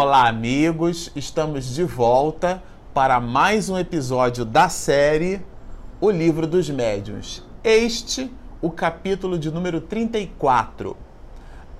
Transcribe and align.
Olá, 0.00 0.28
amigos! 0.28 1.10
Estamos 1.16 1.74
de 1.74 1.82
volta 1.82 2.62
para 2.94 3.18
mais 3.18 3.68
um 3.68 3.76
episódio 3.76 4.44
da 4.44 4.68
série 4.68 5.44
O 6.00 6.08
Livro 6.08 6.46
dos 6.46 6.70
Médiuns. 6.70 7.44
Este, 7.64 8.30
o 8.62 8.70
capítulo 8.70 9.36
de 9.36 9.50
número 9.50 9.80
34. 9.80 10.96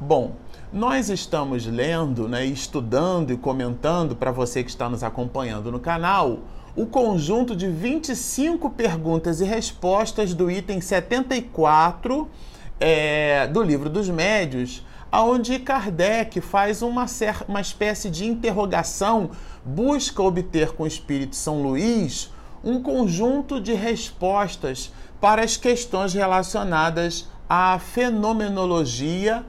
Bom, 0.01 0.33
nós 0.73 1.09
estamos 1.11 1.65
lendo, 1.65 2.29
né, 2.29 2.45
estudando 2.45 3.33
e 3.33 3.37
comentando 3.37 4.17
para 4.17 4.33
você 4.33 4.65
que 4.65 4.71
está 4.71 4.89
nos 4.89 5.05
acompanhando 5.05 5.71
no 5.71 5.79
canal 5.79 6.41
o 6.75 6.87
conjunto 6.87 7.55
de 7.55 7.69
25 7.69 8.71
perguntas 8.71 9.41
e 9.41 9.45
respostas 9.45 10.35
do 10.35 10.51
item 10.51 10.81
74 10.81 12.29
é, 12.81 13.47
do 13.47 13.63
Livro 13.63 13.89
dos 13.89 14.09
Médios 14.11 14.83
onde 15.13 15.59
Kardec 15.59 16.41
faz 16.41 16.83
uma, 16.83 17.07
uma 17.49 17.61
espécie 17.61 18.11
de 18.11 18.27
interrogação, 18.27 19.31
busca 19.65 20.23
obter 20.23 20.73
com 20.73 20.83
o 20.83 20.87
Espírito 20.87 21.37
São 21.37 21.63
Luís 21.63 22.31
um 22.63 22.83
conjunto 22.83 23.61
de 23.61 23.73
respostas 23.73 24.93
para 25.21 25.43
as 25.43 25.57
questões 25.57 26.13
relacionadas 26.13 27.29
à 27.49 27.79
fenomenologia, 27.79 29.45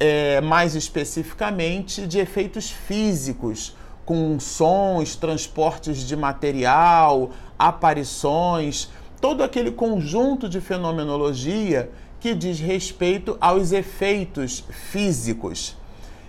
é, 0.00 0.40
mais 0.40 0.74
especificamente 0.74 2.06
de 2.06 2.18
efeitos 2.18 2.70
físicos, 2.70 3.76
com 4.04 4.38
sons, 4.40 5.14
transportes 5.14 5.98
de 5.98 6.16
material, 6.16 7.30
aparições, 7.58 8.90
todo 9.20 9.44
aquele 9.44 9.70
conjunto 9.70 10.48
de 10.48 10.60
fenomenologia 10.60 11.90
que 12.22 12.36
diz 12.36 12.60
respeito 12.60 13.36
aos 13.40 13.72
efeitos 13.72 14.64
físicos. 14.70 15.76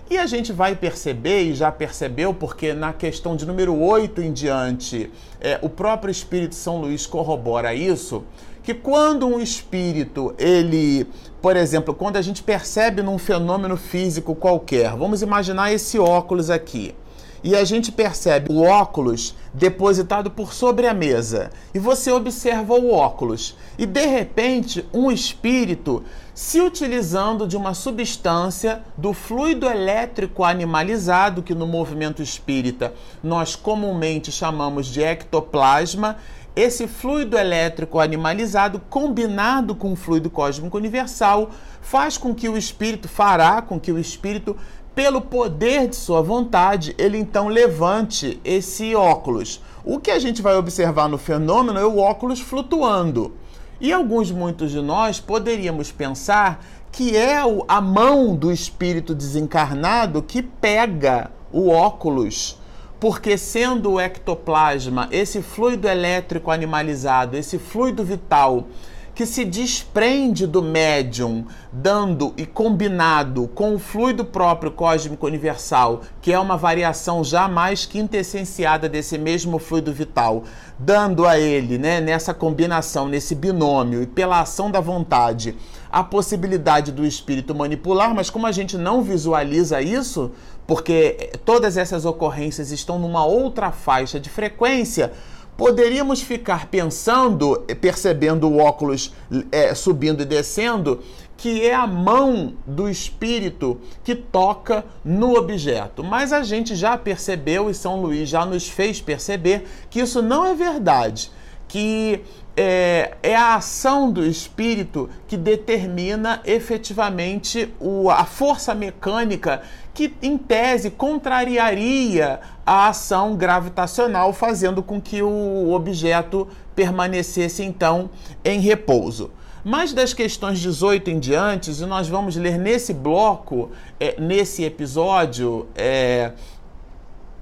E 0.09 0.17
a 0.17 0.25
gente 0.25 0.51
vai 0.51 0.75
perceber, 0.75 1.43
e 1.43 1.53
já 1.53 1.71
percebeu, 1.71 2.33
porque 2.33 2.73
na 2.73 2.91
questão 2.91 3.35
de 3.35 3.45
número 3.45 3.79
8 3.79 4.19
em 4.19 4.33
diante, 4.33 5.11
é, 5.39 5.59
o 5.61 5.69
próprio 5.69 6.09
Espírito 6.09 6.55
São 6.55 6.81
Luís 6.81 7.05
corrobora 7.05 7.75
isso, 7.75 8.23
que 8.63 8.73
quando 8.73 9.27
um 9.27 9.39
espírito, 9.39 10.33
ele, 10.39 11.05
por 11.39 11.55
exemplo, 11.55 11.93
quando 11.93 12.17
a 12.17 12.23
gente 12.23 12.41
percebe 12.41 13.03
num 13.03 13.19
fenômeno 13.19 13.77
físico 13.77 14.33
qualquer, 14.33 14.95
vamos 14.95 15.21
imaginar 15.21 15.71
esse 15.71 15.99
óculos 15.99 16.49
aqui 16.49 16.95
e 17.43 17.55
a 17.55 17.63
gente 17.65 17.91
percebe 17.91 18.51
o 18.51 18.61
óculos 18.61 19.35
depositado 19.53 20.31
por 20.31 20.53
sobre 20.53 20.87
a 20.87 20.93
mesa. 20.93 21.51
E 21.73 21.79
você 21.79 22.11
observa 22.11 22.73
o 22.73 22.91
óculos. 22.91 23.55
E 23.77 23.85
de 23.85 24.05
repente, 24.05 24.85
um 24.93 25.11
espírito 25.11 26.03
se 26.33 26.61
utilizando 26.61 27.45
de 27.45 27.57
uma 27.57 27.73
substância 27.73 28.81
do 28.97 29.13
fluido 29.13 29.67
elétrico 29.67 30.43
animalizado, 30.43 31.43
que 31.43 31.53
no 31.53 31.67
movimento 31.67 32.23
espírita 32.23 32.93
nós 33.21 33.55
comumente 33.55 34.31
chamamos 34.31 34.87
de 34.87 35.03
ectoplasma, 35.03 36.17
esse 36.55 36.87
fluido 36.87 37.35
elétrico 37.35 37.99
animalizado, 37.99 38.79
combinado 38.87 39.73
com 39.73 39.93
o 39.93 39.95
fluido 39.95 40.29
cósmico 40.29 40.77
universal, 40.77 41.49
faz 41.81 42.15
com 42.15 42.33
que 42.33 42.47
o 42.47 42.55
espírito, 42.55 43.07
fará 43.07 43.59
com 43.59 43.79
que 43.79 43.91
o 43.91 43.97
espírito 43.97 44.55
pelo 44.95 45.21
poder 45.21 45.87
de 45.87 45.95
sua 45.95 46.21
vontade, 46.21 46.95
ele 46.97 47.17
então 47.17 47.47
levante 47.47 48.39
esse 48.43 48.95
óculos. 48.95 49.61
O 49.83 49.99
que 49.99 50.11
a 50.11 50.19
gente 50.19 50.41
vai 50.41 50.55
observar 50.55 51.09
no 51.09 51.17
fenômeno 51.17 51.79
é 51.79 51.85
o 51.85 51.97
óculos 51.97 52.39
flutuando. 52.39 53.33
E 53.81 53.91
alguns, 53.91 54.31
muitos 54.31 54.71
de 54.71 54.81
nós, 54.81 55.19
poderíamos 55.19 55.91
pensar 55.91 56.63
que 56.91 57.17
é 57.17 57.41
a 57.67 57.81
mão 57.81 58.35
do 58.35 58.51
espírito 58.51 59.15
desencarnado 59.15 60.21
que 60.21 60.43
pega 60.43 61.31
o 61.51 61.69
óculos. 61.69 62.59
Porque, 62.99 63.37
sendo 63.37 63.93
o 63.93 63.99
ectoplasma, 63.99 65.09
esse 65.11 65.41
fluido 65.41 65.87
elétrico 65.87 66.51
animalizado, 66.51 67.35
esse 67.35 67.57
fluido 67.57 68.03
vital, 68.03 68.67
que 69.15 69.25
se 69.25 69.45
desprende 69.45 70.47
do 70.47 70.61
médium, 70.61 71.45
dando 71.71 72.33
e 72.35 72.45
combinado 72.45 73.47
com 73.49 73.75
o 73.75 73.79
fluido 73.79 74.25
próprio 74.25 74.71
cósmico 74.71 75.27
universal, 75.27 76.01
que 76.21 76.33
é 76.33 76.39
uma 76.39 76.57
variação 76.57 77.23
já 77.23 77.47
mais 77.47 77.85
quintessenciada 77.85 78.89
desse 78.89 79.17
mesmo 79.17 79.59
fluido 79.59 79.93
vital, 79.93 80.43
dando 80.79 81.27
a 81.27 81.39
ele, 81.39 81.77
né, 81.77 82.01
nessa 82.01 82.33
combinação, 82.33 83.07
nesse 83.07 83.35
binômio 83.35 84.01
e 84.01 84.07
pela 84.07 84.41
ação 84.41 84.71
da 84.71 84.79
vontade, 84.79 85.55
a 85.91 86.03
possibilidade 86.03 86.91
do 86.91 87.05
espírito 87.05 87.53
manipular, 87.53 88.15
mas 88.15 88.31
como 88.31 88.47
a 88.47 88.51
gente 88.51 88.77
não 88.77 89.03
visualiza 89.03 89.79
isso, 89.79 90.31
porque 90.65 91.31
todas 91.45 91.77
essas 91.77 92.03
ocorrências 92.03 92.71
estão 92.71 92.97
numa 92.97 93.23
outra 93.25 93.71
faixa 93.71 94.19
de 94.19 94.29
frequência, 94.29 95.11
poderíamos 95.57 96.21
ficar 96.21 96.67
pensando, 96.67 97.59
percebendo 97.79 98.47
o 98.47 98.57
óculos 98.57 99.13
é, 99.51 99.73
subindo 99.73 100.21
e 100.21 100.25
descendo, 100.25 101.01
que 101.37 101.65
é 101.65 101.73
a 101.73 101.85
mão 101.85 102.53
do 102.65 102.89
espírito 102.89 103.79
que 104.03 104.15
toca 104.15 104.85
no 105.03 105.35
objeto. 105.35 106.03
Mas 106.03 106.31
a 106.31 106.41
gente 106.43 106.75
já 106.75 106.97
percebeu, 106.97 107.69
e 107.69 107.73
São 107.73 108.01
Luís 108.01 108.29
já 108.29 108.45
nos 108.45 108.67
fez 108.67 109.01
perceber, 109.01 109.65
que 109.89 109.99
isso 109.99 110.21
não 110.21 110.45
é 110.45 110.53
verdade. 110.53 111.31
Que 111.73 112.21
é, 112.55 113.17
é, 113.23 113.35
a 113.35 113.55
ação 113.55 114.11
do 114.11 114.23
espírito 114.23 115.09
que 115.27 115.35
determina 115.35 116.39
efetivamente 116.45 117.73
o, 117.79 118.11
a 118.11 118.25
força 118.25 118.75
mecânica 118.75 119.63
que, 119.91 120.13
em 120.21 120.37
tese, 120.37 120.91
contrariaria 120.91 122.39
a 122.63 122.89
ação 122.89 123.35
gravitacional, 123.35 124.31
fazendo 124.33 124.83
com 124.83 125.01
que 125.01 125.23
o 125.23 125.71
objeto 125.71 126.47
permanecesse 126.75 127.63
então 127.63 128.11
em 128.45 128.59
repouso. 128.59 129.31
Mas 129.63 129.91
das 129.91 130.13
questões 130.13 130.59
18 130.59 131.09
em 131.09 131.19
diante, 131.19 131.71
e 131.71 131.85
nós 131.87 132.07
vamos 132.07 132.35
ler 132.35 132.59
nesse 132.59 132.93
bloco, 132.93 133.71
é, 133.99 134.21
nesse 134.21 134.63
episódio, 134.63 135.67
é, 135.73 136.33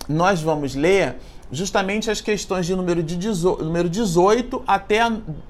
nós 0.08 0.42
vamos 0.42 0.74
ler 0.74 1.18
justamente 1.52 2.10
as 2.10 2.22
questões 2.22 2.66
de 2.66 2.76
número, 2.76 3.04
de 3.04 3.16
18, 3.18 3.64
número 3.64 3.90
18 3.90 4.64
até 4.66 5.02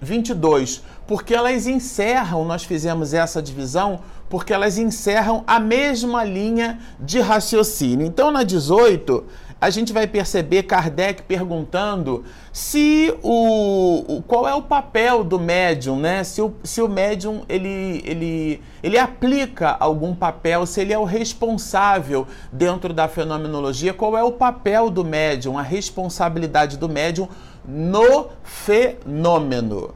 22, 0.02 0.82
porque 1.06 1.34
elas 1.34 1.68
encerram, 1.68 2.44
nós 2.44 2.64
fizemos 2.64 3.14
essa 3.14 3.42
divisão, 3.42 4.00
porque 4.30 4.54
elas 4.54 4.78
encerram 4.78 5.44
a 5.46 5.60
mesma 5.60 6.24
linha 6.24 6.80
de 7.00 7.20
raciocínio. 7.20 8.06
Então, 8.08 8.32
na 8.32 8.44
18, 8.44 9.24
a 9.62 9.70
gente 9.70 9.94
vai 9.94 10.08
perceber 10.08 10.64
Kardec 10.64 11.22
perguntando 11.22 12.26
se 12.52 13.16
o, 13.22 14.24
qual 14.28 14.48
é 14.48 14.56
o 14.56 14.64
papel 14.64 15.24
do 15.24 15.40
médium, 15.40 16.00
né? 16.00 16.24
Se 16.24 16.42
o, 16.42 16.52
se 16.64 16.82
o 16.82 16.90
médium 16.90 17.44
ele, 17.48 18.02
ele, 18.04 18.62
ele 18.82 18.98
aplica 18.98 19.78
algum 19.80 20.16
papel, 20.16 20.66
se 20.66 20.82
ele 20.82 20.92
é 20.92 20.98
o 20.98 21.04
responsável 21.04 22.26
dentro 22.52 22.92
da 22.92 23.08
fenomenologia, 23.08 23.94
qual 23.94 24.18
é 24.18 24.24
o 24.24 24.32
papel 24.32 24.90
do 24.90 25.06
médium, 25.06 25.60
a 25.60 25.62
responsabilidade 25.62 26.76
do 26.76 26.90
médium 26.90 27.30
no 27.64 28.30
fenômeno, 28.42 29.94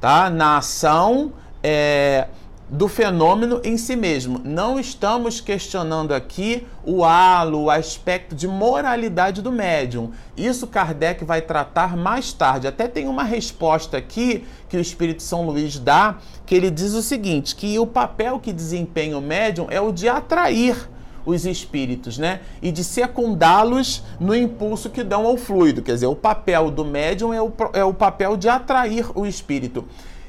tá? 0.00 0.30
Na 0.30 0.58
ação 0.58 1.32
é, 1.60 2.28
do 2.70 2.86
fenômeno 2.86 3.60
em 3.64 3.78
si 3.78 3.96
mesmo. 3.96 4.40
Não 4.44 4.78
estamos 4.78 5.40
questionando 5.40 6.12
aqui 6.12 6.66
o 6.84 7.04
halo, 7.04 7.64
o 7.64 7.70
aspecto 7.70 8.34
de 8.34 8.46
moralidade 8.46 9.40
do 9.40 9.50
médium. 9.50 10.10
Isso 10.36 10.66
Kardec 10.66 11.24
vai 11.24 11.40
tratar 11.40 11.96
mais 11.96 12.32
tarde. 12.32 12.66
Até 12.66 12.86
tem 12.86 13.08
uma 13.08 13.24
resposta 13.24 13.96
aqui 13.96 14.44
que 14.68 14.76
o 14.76 14.80
Espírito 14.80 15.22
São 15.22 15.46
Luís 15.46 15.78
dá, 15.78 16.18
que 16.44 16.54
ele 16.54 16.70
diz 16.70 16.92
o 16.92 17.02
seguinte, 17.02 17.56
que 17.56 17.78
o 17.78 17.86
papel 17.86 18.38
que 18.38 18.52
desempenha 18.52 19.16
o 19.16 19.22
médium 19.22 19.66
é 19.70 19.80
o 19.80 19.90
de 19.90 20.08
atrair 20.08 20.88
os 21.24 21.44
espíritos, 21.44 22.16
né? 22.16 22.40
E 22.62 22.72
de 22.72 22.82
secundá-los 22.82 24.02
no 24.18 24.34
impulso 24.34 24.88
que 24.88 25.04
dão 25.04 25.26
ao 25.26 25.36
fluido. 25.36 25.82
Quer 25.82 25.92
dizer, 25.92 26.06
o 26.06 26.16
papel 26.16 26.70
do 26.70 26.84
médium 26.84 27.34
é 27.34 27.42
o, 27.42 27.52
é 27.74 27.84
o 27.84 27.92
papel 27.92 28.36
de 28.36 28.48
atrair 28.48 29.06
o 29.14 29.26
espírito. 29.26 29.84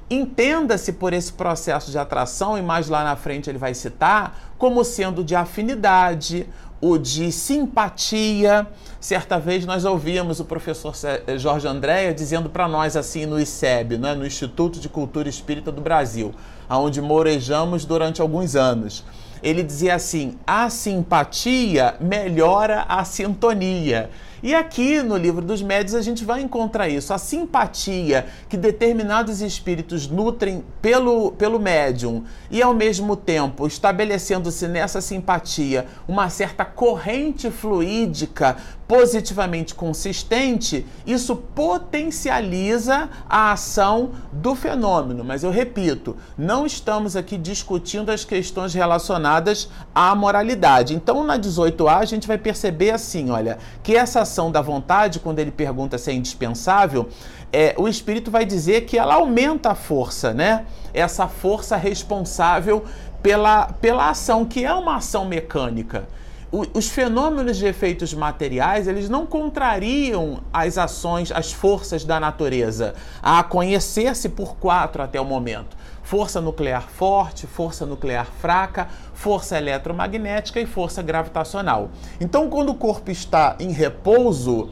Entenda-se 0.09 0.93
por 0.93 1.13
esse 1.13 1.31
processo 1.31 1.91
de 1.91 1.97
atração, 1.97 2.57
e 2.57 2.61
mais 2.61 2.89
lá 2.89 3.03
na 3.03 3.15
frente 3.15 3.49
ele 3.49 3.59
vai 3.59 3.75
citar, 3.75 4.53
como 4.57 4.83
sendo 4.83 5.23
de 5.23 5.35
afinidade, 5.35 6.47
o 6.81 6.97
de 6.97 7.31
simpatia. 7.31 8.65
Certa 8.99 9.39
vez 9.39 9.65
nós 9.65 9.85
ouvimos 9.85 10.39
o 10.39 10.45
professor 10.45 10.93
eh, 11.03 11.37
Jorge 11.37 11.67
Andréa 11.67 12.13
dizendo 12.13 12.49
para 12.49 12.67
nós 12.67 12.95
assim 12.95 13.25
no 13.25 13.39
ICEB, 13.39 13.97
né, 13.97 14.15
no 14.15 14.25
Instituto 14.25 14.79
de 14.79 14.89
Cultura 14.89 15.29
Espírita 15.29 15.71
do 15.71 15.81
Brasil, 15.81 16.33
onde 16.69 17.01
morejamos 17.01 17.85
durante 17.85 18.21
alguns 18.21 18.55
anos. 18.55 19.05
Ele 19.41 19.63
dizia 19.63 19.95
assim: 19.95 20.37
a 20.45 20.69
simpatia 20.69 21.95
melhora 21.99 22.85
a 22.89 23.03
sintonia. 23.05 24.09
E 24.41 24.55
aqui 24.55 25.01
no 25.01 25.17
livro 25.17 25.43
dos 25.43 25.61
médios 25.61 25.93
a 25.93 26.01
gente 26.01 26.23
vai 26.23 26.41
encontrar 26.41 26.87
isso, 26.87 27.13
a 27.13 27.17
simpatia 27.17 28.25
que 28.47 28.55
determinados 28.55 29.41
espíritos 29.41 30.07
nutrem 30.07 30.63
pelo, 30.81 31.31
pelo 31.33 31.59
médium. 31.59 32.23
E 32.49 32.61
ao 32.61 32.73
mesmo 32.73 33.15
tempo 33.15 33.67
estabelecendo-se 33.67 34.67
nessa 34.67 35.01
simpatia 35.01 35.85
uma 36.07 36.29
certa 36.29 36.63
corrente 36.63 37.51
fluídica 37.51 38.57
positivamente 38.89 39.75
consistente, 39.75 40.83
isso 41.05 41.35
potencializa 41.35 43.07
a 43.29 43.51
ação 43.51 44.13
do 44.33 44.55
fenômeno. 44.55 45.23
Mas 45.23 45.43
eu 45.43 45.51
repito, 45.51 46.17
não 46.35 46.65
estamos 46.65 47.15
aqui 47.15 47.37
discutindo 47.37 48.09
as 48.09 48.25
questões 48.25 48.73
relacionadas 48.73 49.69
à 49.93 50.15
moralidade. 50.15 50.95
Então, 50.95 51.23
na 51.23 51.37
18A, 51.37 51.99
a 51.99 52.05
gente 52.05 52.27
vai 52.27 52.39
perceber 52.39 52.89
assim: 52.89 53.29
olha, 53.29 53.59
que 53.83 53.95
essa 53.95 54.21
ação 54.21 54.51
da 54.51 54.59
vontade, 54.59 55.19
quando 55.19 55.37
ele 55.37 55.51
pergunta 55.51 55.99
se 55.99 56.09
é 56.09 56.13
indispensável, 56.15 57.09
é, 57.53 57.75
o 57.77 57.87
espírito 57.87 58.31
vai 58.31 58.43
dizer 58.43 58.85
que 58.85 58.97
ela 58.97 59.13
aumenta 59.13 59.69
a 59.69 59.75
força, 59.75 60.33
né? 60.33 60.65
Essa 60.91 61.27
força 61.27 61.77
responsável 61.77 62.83
pela, 63.21 63.67
pela 63.67 64.09
ação, 64.09 64.45
que 64.45 64.65
é 64.65 64.73
uma 64.73 64.95
ação 64.95 65.25
mecânica 65.25 66.07
os 66.51 66.89
fenômenos 66.89 67.57
de 67.57 67.67
efeitos 67.67 68.13
materiais, 68.13 68.87
eles 68.87 69.07
não 69.07 69.25
contrariam 69.25 70.41
as 70.51 70.79
ações, 70.79 71.31
as 71.31 71.53
forças 71.53 72.03
da 72.03 72.19
natureza, 72.19 72.95
a 73.21 73.43
conhecer-se 73.43 74.29
por 74.29 74.55
quatro 74.55 75.03
até 75.03 75.21
o 75.21 75.25
momento. 75.25 75.77
Força 76.01 76.41
nuclear 76.41 76.89
forte, 76.89 77.45
força 77.45 77.85
nuclear 77.85 78.25
fraca, 78.41 78.87
força 79.13 79.59
eletromagnética 79.59 80.59
e 80.59 80.65
força 80.65 81.03
gravitacional. 81.03 81.91
Então, 82.19 82.49
quando 82.49 82.69
o 82.69 82.75
corpo 82.75 83.11
está 83.11 83.55
em 83.59 83.71
repouso, 83.71 84.71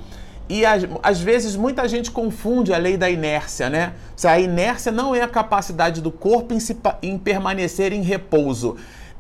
e 0.50 0.64
às, 0.66 1.20
vezes 1.20 1.56
muita 1.56 1.88
gente 1.88 2.10
confunde 2.10 2.74
a 2.74 2.78
lei 2.78 2.98
da 2.98 3.10
inércia, 3.10 3.70
né? 3.70 3.94
A 4.24 4.40
inércia 4.40 4.92
não 4.92 5.14
é 5.14 5.22
a 5.22 5.28
capacidade 5.28 6.02
do 6.02 6.10
corpo 6.10 6.54
em, 6.54 6.60
se, 6.60 6.76
em 7.04 7.18
permanecer 7.18 7.92
em 7.92 8.02
repouso 8.02 8.78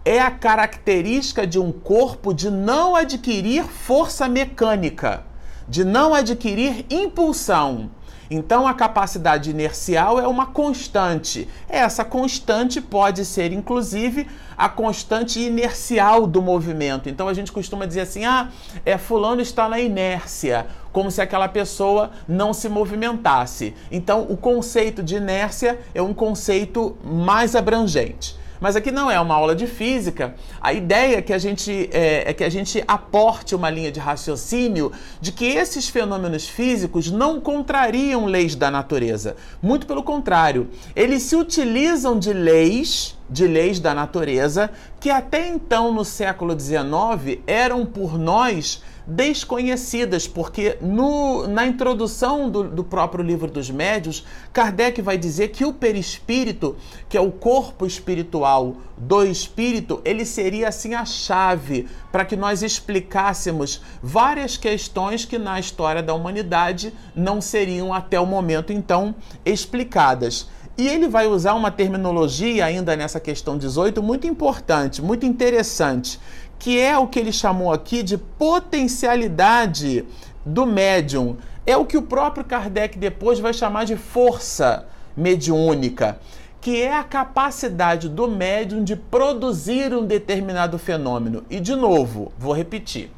é 0.07 0.21
a 0.21 0.31
característica 0.31 1.45
de 1.45 1.59
um 1.59 1.69
corpo 1.69 2.33
de 2.33 2.49
não 2.49 2.95
adquirir 2.95 3.65
força 3.65 4.25
mecânica, 4.29 5.25
de 5.67 5.83
não 5.83 6.13
adquirir 6.13 6.85
impulsão. 6.89 7.91
Então, 8.31 8.65
a 8.65 8.73
capacidade 8.73 9.49
inercial 9.49 10.17
é 10.17 10.25
uma 10.25 10.45
constante. 10.45 11.49
Essa 11.67 12.05
constante 12.05 12.79
pode 12.79 13.25
ser, 13.25 13.51
inclusive, 13.51 14.29
a 14.57 14.69
constante 14.69 15.41
inercial 15.41 16.25
do 16.25 16.41
movimento. 16.41 17.09
Então, 17.09 17.27
a 17.27 17.33
gente 17.33 17.51
costuma 17.51 17.85
dizer 17.85 18.01
assim: 18.01 18.23
ah, 18.23 18.49
é, 18.85 18.97
Fulano 18.97 19.41
está 19.41 19.67
na 19.67 19.77
inércia, 19.77 20.67
como 20.93 21.11
se 21.11 21.21
aquela 21.21 21.49
pessoa 21.49 22.11
não 22.25 22.53
se 22.53 22.69
movimentasse. 22.69 23.75
Então, 23.91 24.25
o 24.29 24.37
conceito 24.37 25.03
de 25.03 25.17
inércia 25.17 25.77
é 25.93 26.01
um 26.01 26.13
conceito 26.13 26.95
mais 27.03 27.57
abrangente. 27.57 28.46
Mas 28.59 28.75
aqui 28.75 28.91
não 28.91 29.09
é 29.09 29.19
uma 29.19 29.35
aula 29.35 29.55
de 29.55 29.67
física. 29.67 30.35
A 30.61 30.73
ideia 30.73 31.17
é 31.17 31.21
que 31.21 31.33
a 31.33 31.37
gente 31.37 31.89
é, 31.91 32.29
é, 32.29 32.33
que 32.33 32.43
a 32.43 32.49
gente 32.49 32.83
aporte 32.87 33.55
uma 33.55 33.69
linha 33.69 33.91
de 33.91 33.99
raciocínio 33.99 34.91
de 35.19 35.31
que 35.31 35.45
esses 35.45 35.89
fenômenos 35.89 36.47
físicos 36.47 37.11
não 37.11 37.39
contrariam 37.39 38.25
leis 38.25 38.55
da 38.55 38.71
natureza. 38.71 39.35
Muito 39.61 39.85
pelo 39.85 40.03
contrário, 40.03 40.69
eles 40.95 41.23
se 41.23 41.35
utilizam 41.35 42.17
de 42.17 42.33
leis 42.33 43.16
de 43.29 43.47
leis 43.47 43.79
da 43.79 43.93
natureza 43.93 44.69
que 44.99 45.09
até 45.09 45.47
então 45.47 45.93
no 45.93 46.03
século 46.03 46.57
XIX 46.59 47.39
eram 47.45 47.85
por 47.85 48.17
nós 48.17 48.81
desconhecidas, 49.07 50.27
porque 50.27 50.77
no, 50.81 51.47
na 51.47 51.65
introdução 51.65 52.49
do, 52.49 52.63
do 52.63 52.83
próprio 52.83 53.23
livro 53.23 53.49
dos 53.49 53.69
médios, 53.69 54.25
Kardec 54.51 55.01
vai 55.01 55.17
dizer 55.17 55.47
que 55.47 55.63
o 55.63 55.71
perispírito, 55.71 56.75
que 57.07 57.15
é 57.15 57.21
o 57.21 57.31
corpo 57.31 57.85
espiritual 57.85 58.75
do 58.97 59.23
espírito, 59.23 60.01
ele 60.03 60.25
seria 60.25 60.67
assim 60.67 60.93
a 60.93 61.05
chave 61.05 61.87
para 62.11 62.25
que 62.25 62.35
nós 62.35 62.61
explicássemos 62.61 63.81
várias 64.03 64.57
questões 64.57 65.23
que 65.23 65.37
na 65.37 65.57
história 65.57 66.03
da 66.03 66.13
humanidade 66.13 66.93
não 67.15 67.39
seriam 67.39 67.93
até 67.93 68.19
o 68.19 68.25
momento 68.25 68.73
então 68.73 69.15
explicadas. 69.45 70.49
E 70.77 70.87
ele 70.87 71.07
vai 71.07 71.25
usar 71.25 71.55
uma 71.55 71.71
terminologia 71.71 72.63
ainda 72.63 72.95
nessa 72.95 73.19
questão 73.19 73.57
18 73.57 74.03
muito 74.03 74.27
importante, 74.27 75.01
muito 75.01 75.25
interessante, 75.25 76.19
que 76.59 76.79
é 76.79 76.95
o 76.95 77.07
que 77.07 77.17
ele 77.17 77.31
chamou 77.31 77.73
aqui 77.73 78.03
de 78.03 78.15
potencialidade 78.15 80.05
do 80.45 80.67
médium. 80.67 81.37
É 81.65 81.75
o 81.75 81.83
que 81.83 81.97
o 81.97 82.03
próprio 82.03 82.45
Kardec 82.45 82.97
depois 82.97 83.39
vai 83.39 83.53
chamar 83.53 83.85
de 83.85 83.97
força 83.97 84.85
mediúnica, 85.15 86.19
que 86.61 86.79
é 86.79 86.95
a 86.95 87.03
capacidade 87.03 88.07
do 88.07 88.27
médium 88.27 88.83
de 88.83 88.95
produzir 88.95 89.93
um 89.95 90.05
determinado 90.05 90.77
fenômeno. 90.77 91.43
E 91.49 91.59
de 91.59 91.75
novo, 91.75 92.31
vou 92.37 92.53
repetir. 92.53 93.09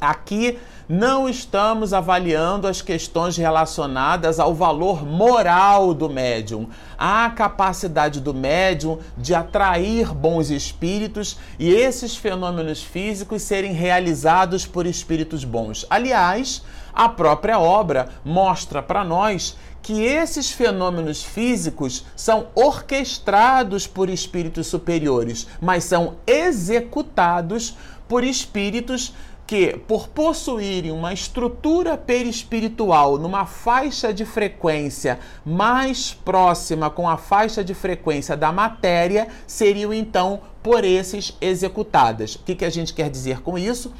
Aqui 0.00 0.58
não 0.88 1.28
estamos 1.28 1.92
avaliando 1.92 2.66
as 2.66 2.82
questões 2.82 3.36
relacionadas 3.36 4.38
ao 4.40 4.54
valor 4.54 5.04
moral 5.04 5.94
do 5.94 6.08
médium, 6.08 6.68
à 6.98 7.30
capacidade 7.30 8.20
do 8.20 8.34
médium 8.34 8.98
de 9.16 9.34
atrair 9.34 10.12
bons 10.12 10.50
espíritos 10.50 11.38
e 11.58 11.72
esses 11.72 12.16
fenômenos 12.16 12.82
físicos 12.82 13.42
serem 13.42 13.72
realizados 13.72 14.66
por 14.66 14.86
espíritos 14.86 15.44
bons. 15.44 15.86
Aliás, 15.88 16.62
a 16.92 17.08
própria 17.08 17.58
obra 17.58 18.08
mostra 18.24 18.82
para 18.82 19.02
nós 19.02 19.56
que 19.82 20.04
esses 20.04 20.50
fenômenos 20.50 21.24
físicos 21.24 22.04
são 22.14 22.46
orquestrados 22.54 23.86
por 23.86 24.08
espíritos 24.08 24.68
superiores, 24.68 25.48
mas 25.60 25.84
são 25.84 26.14
executados 26.26 27.74
por 28.06 28.22
espíritos 28.22 29.12
que, 29.46 29.76
por 29.86 30.08
possuírem 30.08 30.90
uma 30.90 31.12
estrutura 31.12 31.96
perispiritual 31.96 33.18
numa 33.18 33.44
faixa 33.44 34.12
de 34.12 34.24
frequência 34.24 35.18
mais 35.44 36.14
próxima 36.14 36.88
com 36.88 37.08
a 37.08 37.16
faixa 37.16 37.62
de 37.62 37.74
frequência 37.74 38.36
da 38.36 38.52
matéria, 38.52 39.28
seriam 39.46 39.92
então 39.92 40.40
por 40.62 40.84
esses 40.84 41.36
executadas. 41.40 42.36
O 42.36 42.40
que, 42.40 42.54
que 42.54 42.64
a 42.64 42.70
gente 42.70 42.94
quer 42.94 43.10
dizer 43.10 43.40
com 43.42 43.58
isso? 43.58 43.92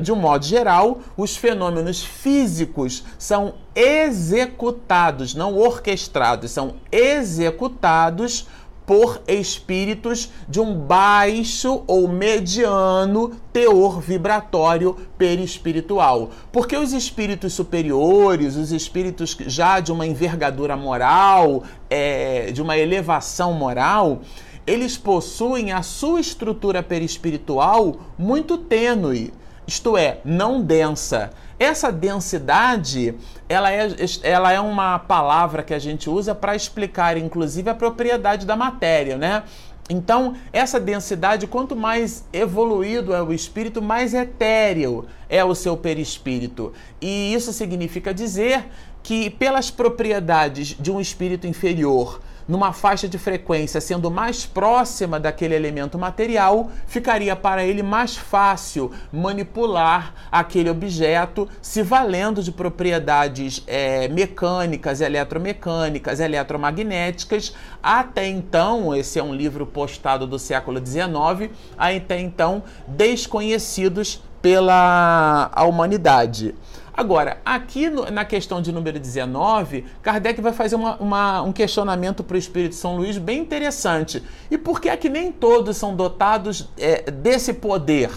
De 0.00 0.10
um 0.10 0.16
modo 0.16 0.44
geral, 0.46 1.00
os 1.18 1.36
fenômenos 1.36 2.02
físicos 2.02 3.04
são 3.18 3.56
executados, 3.74 5.34
não 5.34 5.54
orquestrados, 5.54 6.50
são 6.50 6.76
executados 6.90 8.46
por 8.86 9.20
espíritos 9.26 10.30
de 10.48 10.60
um 10.60 10.74
baixo 10.74 11.82
ou 11.88 12.06
mediano 12.06 13.32
teor 13.52 14.00
vibratório 14.00 14.96
perispiritual. 15.18 16.30
Porque 16.52 16.76
os 16.76 16.92
espíritos 16.92 17.52
superiores, 17.52 18.54
os 18.54 18.70
espíritos 18.70 19.36
já 19.46 19.80
de 19.80 19.90
uma 19.90 20.06
envergadura 20.06 20.76
moral, 20.76 21.64
é, 21.90 22.52
de 22.52 22.62
uma 22.62 22.78
elevação 22.78 23.52
moral, 23.52 24.20
eles 24.66 24.96
possuem 24.96 25.72
a 25.72 25.82
sua 25.82 26.20
estrutura 26.20 26.82
perispiritual 26.82 27.96
muito 28.18 28.56
tênue, 28.56 29.32
isto 29.66 29.96
é, 29.96 30.18
não 30.24 30.60
densa. 30.60 31.30
Essa 31.58 31.90
densidade, 31.90 33.14
ela 33.48 33.72
é, 33.72 33.88
ela 34.22 34.52
é 34.52 34.60
uma 34.60 34.98
palavra 34.98 35.62
que 35.62 35.72
a 35.72 35.78
gente 35.78 36.08
usa 36.08 36.34
para 36.34 36.54
explicar, 36.54 37.16
inclusive, 37.16 37.70
a 37.70 37.74
propriedade 37.74 38.46
da 38.46 38.54
matéria, 38.54 39.16
né? 39.16 39.42
Então, 39.88 40.36
essa 40.52 40.80
densidade, 40.80 41.46
quanto 41.46 41.76
mais 41.76 42.24
evoluído 42.32 43.14
é 43.14 43.22
o 43.22 43.32
espírito, 43.32 43.80
mais 43.80 44.14
etéreo 44.14 45.06
é 45.28 45.44
o 45.44 45.54
seu 45.54 45.76
perispírito. 45.76 46.72
E 47.00 47.32
isso 47.32 47.52
significa 47.52 48.12
dizer 48.12 48.64
que, 49.02 49.30
pelas 49.30 49.70
propriedades 49.70 50.76
de 50.78 50.90
um 50.90 51.00
espírito 51.00 51.46
inferior, 51.46 52.20
numa 52.46 52.72
faixa 52.72 53.08
de 53.08 53.18
frequência 53.18 53.80
sendo 53.80 54.10
mais 54.10 54.46
próxima 54.46 55.18
daquele 55.18 55.54
elemento 55.54 55.98
material, 55.98 56.70
ficaria 56.86 57.34
para 57.34 57.64
ele 57.64 57.82
mais 57.82 58.16
fácil 58.16 58.92
manipular 59.12 60.14
aquele 60.30 60.70
objeto 60.70 61.48
se 61.60 61.82
valendo 61.82 62.42
de 62.42 62.52
propriedades 62.52 63.62
é, 63.66 64.08
mecânicas, 64.08 65.00
eletromecânicas, 65.00 66.20
eletromagnéticas. 66.20 67.54
Até 67.82 68.28
então, 68.28 68.94
esse 68.94 69.18
é 69.18 69.22
um 69.22 69.34
livro 69.34 69.66
postado 69.66 70.26
do 70.26 70.38
século 70.38 70.84
XIX, 70.84 71.50
até 71.76 72.20
então 72.20 72.62
desconhecidos 72.86 74.22
pela 74.40 75.50
humanidade. 75.66 76.54
Agora, 76.96 77.38
aqui 77.44 77.90
no, 77.90 78.10
na 78.10 78.24
questão 78.24 78.62
de 78.62 78.72
número 78.72 78.98
19, 78.98 79.84
Kardec 80.00 80.40
vai 80.40 80.52
fazer 80.52 80.76
uma, 80.76 80.96
uma, 80.96 81.42
um 81.42 81.52
questionamento 81.52 82.24
para 82.24 82.36
o 82.36 82.38
Espírito 82.38 82.74
São 82.74 82.96
Luís 82.96 83.18
bem 83.18 83.40
interessante. 83.40 84.22
E 84.50 84.56
por 84.56 84.80
que 84.80 84.88
é 84.88 84.96
que 84.96 85.10
nem 85.10 85.30
todos 85.30 85.76
são 85.76 85.94
dotados 85.94 86.70
é, 86.78 87.10
desse 87.10 87.52
poder? 87.52 88.10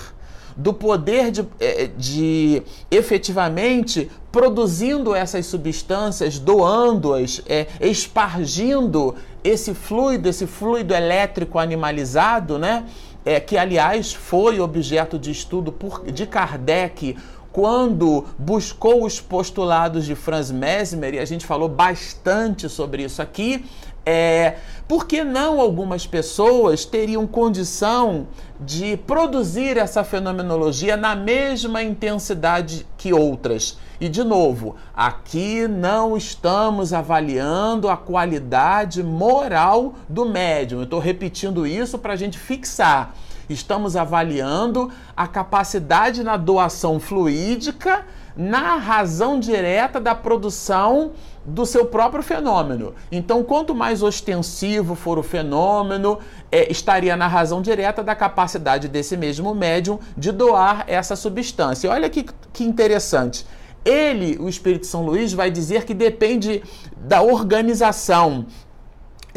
do 0.58 0.74
poder 0.74 1.32
de, 1.32 1.48
eh, 1.58 1.90
de 1.98 2.62
efetivamente 2.92 4.12
produzindo 4.30 5.16
essas 5.16 5.46
substâncias, 5.46 6.38
doando-as, 6.38 7.42
é, 7.48 7.68
espargindo 7.80 9.16
esse 9.42 9.74
fluido, 9.74 10.28
esse 10.28 10.46
fluido 10.46 10.94
elétrico 10.94 11.58
animalizado, 11.58 12.60
né? 12.60 12.86
É, 13.26 13.40
que 13.40 13.58
aliás 13.58 14.14
foi 14.14 14.60
objeto 14.60 15.18
de 15.18 15.32
estudo 15.32 15.72
por, 15.72 16.04
de 16.12 16.26
Kardec 16.26 17.16
quando 17.52 18.26
buscou 18.38 19.06
os 19.06 19.20
postulados 19.20 20.06
de 20.06 20.16
Franz 20.16 20.52
Mesmer, 20.52 21.16
e 21.16 21.20
a 21.20 21.26
gente 21.26 21.46
falou 21.46 21.68
bastante 21.68 22.70
sobre 22.70 23.04
isso 23.04 23.22
aqui, 23.22 23.66
é, 24.06 24.56
por 24.88 25.06
que 25.06 25.24
não 25.24 25.60
algumas 25.60 26.08
pessoas 26.08 26.86
teriam 26.86 27.28
condição 27.28 28.28
de 28.60 28.98
produzir 28.98 29.78
essa 29.78 30.04
fenomenologia 30.04 30.98
na 30.98 31.16
mesma 31.16 31.84
intensidade 31.84 32.88
que 32.98 33.14
outras? 33.14 33.78
E 34.02 34.08
de 34.08 34.24
novo, 34.24 34.78
aqui 34.96 35.68
não 35.68 36.16
estamos 36.16 36.94
avaliando 36.94 37.90
a 37.90 37.98
qualidade 37.98 39.04
moral 39.04 39.94
do 40.08 40.26
médium. 40.26 40.84
Estou 40.84 41.00
repetindo 41.00 41.68
isso 41.68 42.00
para 42.00 42.14
a 42.14 42.16
gente 42.16 42.40
fixar. 42.40 43.14
Estamos 43.50 43.96
avaliando 43.96 44.92
a 45.18 45.28
capacidade 45.28 46.24
na 46.24 46.38
doação 46.38 47.00
fluídica, 47.00 48.06
na 48.38 48.76
razão 48.76 49.40
direta 49.40 50.00
da 50.00 50.14
produção 50.14 51.12
do 51.44 51.66
seu 51.66 51.86
próprio 51.86 52.22
fenômeno. 52.22 52.94
Então, 53.12 53.44
quanto 53.44 53.74
mais 53.74 54.04
ostensivo 54.04 54.94
for 54.94 55.18
o 55.18 55.24
fenômeno, 55.24 56.20
é, 56.52 56.72
estaria 56.72 57.18
na 57.18 57.28
razão 57.28 57.62
direta 57.62 58.04
da 58.04 58.16
capacidade 58.16 58.88
desse 58.88 59.18
mesmo 59.18 59.54
médium 59.56 60.00
de 60.16 60.32
doar 60.32 60.84
essa 60.88 61.16
substância. 61.16 61.90
Olha 61.90 62.10
que, 62.10 62.26
que 62.54 62.64
interessante. 62.64 63.46
Ele, 63.84 64.38
o 64.40 64.48
Espírito 64.48 64.86
São 64.86 65.04
Luís, 65.04 65.34
vai 65.34 65.50
dizer 65.50 65.86
que 65.86 65.94
depende 65.94 66.62
da 66.98 67.22
organização 67.22 68.46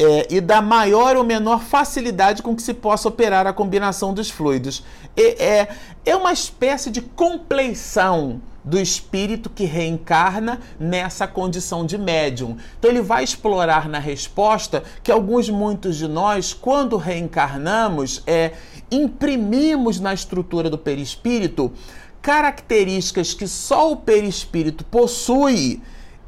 é, 0.03 0.27
e 0.29 0.41
da 0.41 0.61
maior 0.61 1.15
ou 1.15 1.23
menor 1.23 1.61
facilidade 1.61 2.43
com 2.43 2.53
que 2.55 2.61
se 2.61 2.73
possa 2.73 3.07
operar 3.07 3.47
a 3.47 3.53
combinação 3.53 4.13
dos 4.13 4.29
fluidos. 4.29 4.83
é, 5.15 5.67
é 6.05 6.15
uma 6.15 6.33
espécie 6.33 6.89
de 6.91 7.01
compleição 7.01 8.41
do 8.63 8.79
espírito 8.79 9.49
que 9.49 9.65
reencarna 9.65 10.59
nessa 10.79 11.27
condição 11.27 11.85
de 11.85 11.97
médium. 11.97 12.57
Então 12.79 12.89
ele 12.89 13.01
vai 13.01 13.23
explorar 13.23 13.89
na 13.89 13.99
resposta 13.99 14.83
que 15.01 15.11
alguns 15.11 15.49
muitos 15.49 15.97
de 15.97 16.07
nós, 16.07 16.53
quando 16.53 16.97
reencarnamos, 16.97 18.23
é 18.25 18.53
imprimimos 18.89 19.99
na 19.99 20.13
estrutura 20.13 20.69
do 20.69 20.77
perispírito 20.77 21.71
características 22.21 23.33
que 23.33 23.47
só 23.47 23.91
o 23.91 23.97
perispírito 23.97 24.85
possui 24.85 25.81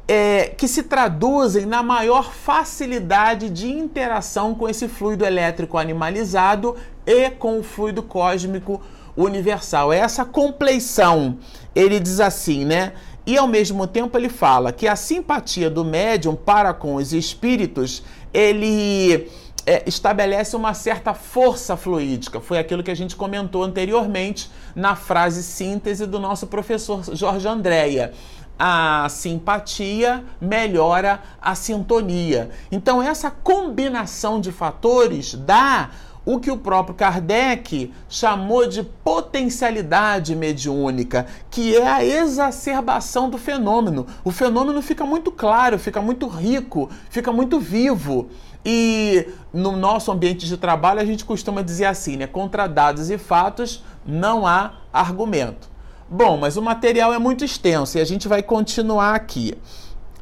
é, 0.07 0.53
que 0.55 0.67
se 0.67 0.83
traduzem 0.83 1.65
na 1.65 1.81
maior 1.81 2.31
facilidade 2.31 3.49
de 3.49 3.69
interação 3.69 4.53
com 4.53 4.69
esse 4.69 4.87
fluido 4.87 5.25
elétrico 5.25 5.77
animalizado 5.77 6.75
e 7.05 7.29
com 7.31 7.59
o 7.59 7.63
fluido 7.63 8.03
cósmico 8.03 8.81
universal. 9.17 9.91
É 9.91 9.99
essa 9.99 10.23
compleição. 10.23 11.37
Ele 11.73 11.99
diz 11.99 12.19
assim, 12.19 12.65
né? 12.65 12.93
E 13.25 13.37
ao 13.37 13.47
mesmo 13.47 13.87
tempo 13.87 14.15
ele 14.17 14.29
fala 14.29 14.71
que 14.71 14.87
a 14.87 14.95
simpatia 14.95 15.69
do 15.69 15.83
médium 15.83 16.35
para 16.35 16.73
com 16.73 16.95
os 16.95 17.11
espíritos, 17.11 18.03
ele 18.31 19.27
é, 19.65 19.81
estabelece 19.87 20.55
uma 20.55 20.75
certa 20.75 21.15
força 21.15 21.75
fluídica. 21.75 22.39
Foi 22.39 22.59
aquilo 22.59 22.83
que 22.83 22.91
a 22.91 22.95
gente 22.95 23.15
comentou 23.15 23.63
anteriormente 23.63 24.51
na 24.75 24.95
frase 24.95 25.41
síntese 25.41 26.05
do 26.05 26.19
nosso 26.19 26.45
professor 26.45 27.03
Jorge 27.15 27.47
Andréia 27.47 28.13
a 28.57 29.07
simpatia 29.09 30.23
melhora 30.39 31.21
a 31.41 31.55
sintonia. 31.55 32.49
Então, 32.71 33.01
essa 33.01 33.29
combinação 33.29 34.39
de 34.39 34.51
fatores 34.51 35.33
dá 35.33 35.89
o 36.25 36.39
que 36.39 36.49
o 36.49 36.57
próprio 36.57 36.95
Kardec 36.95 37.93
chamou 38.09 38.67
de 38.67 38.81
potencialidade 38.81 40.35
mediúnica, 40.35 41.27
que 41.51 41.77
é 41.77 41.87
a 41.87 42.03
exacerbação 42.03 43.29
do 43.29 43.37
fenômeno. 43.37 44.07
O 44.23 44.31
fenômeno 44.31 44.81
fica 44.81 45.05
muito 45.05 45.31
claro, 45.31 45.77
fica 45.77 46.01
muito 46.01 46.27
rico, 46.27 46.89
fica 47.09 47.31
muito 47.31 47.59
vivo. 47.59 48.29
E 48.65 49.27
no 49.53 49.73
nosso 49.73 50.11
ambiente 50.11 50.47
de 50.47 50.57
trabalho 50.57 50.99
a 50.99 51.05
gente 51.05 51.23
costuma 51.23 51.61
dizer 51.61 51.85
assim, 51.85 52.17
né? 52.17 52.25
Contra 52.25 52.65
dados 52.65 53.11
e 53.11 53.17
fatos 53.19 53.83
não 54.03 54.47
há 54.47 54.73
argumento. 54.91 55.74
Bom, 56.07 56.37
mas 56.37 56.55
o 56.55 56.61
material 56.61 57.13
é 57.13 57.17
muito 57.17 57.43
extenso 57.43 57.97
e 57.97 58.01
a 58.01 58.05
gente 58.05 58.27
vai 58.27 58.43
continuar 58.43 59.15
aqui. 59.15 59.53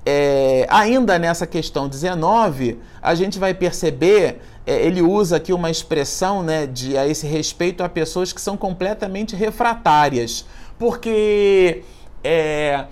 É, 0.06 0.66
ainda 0.70 1.20
nessa 1.20 1.46
questão 1.46 1.88
19, 1.88 2.80
a 3.02 3.14
gente 3.16 3.38
vai 3.38 3.54
perceber, 3.54 4.42
é, 4.66 4.86
ele 4.86 5.02
usa 5.02 5.38
aqui 5.38 5.52
uma 5.52 5.70
expressão 5.70 6.42
né, 6.42 6.66
de, 6.66 6.98
a 6.98 7.08
esse 7.08 7.28
respeito 7.28 7.84
a 7.84 7.90
pessoas 7.90 8.32
que 8.32 8.40
são 8.40 8.56
completamente 8.56 9.36
refratárias. 9.36 10.46
Porque 10.80 11.84
é, 12.24 12.86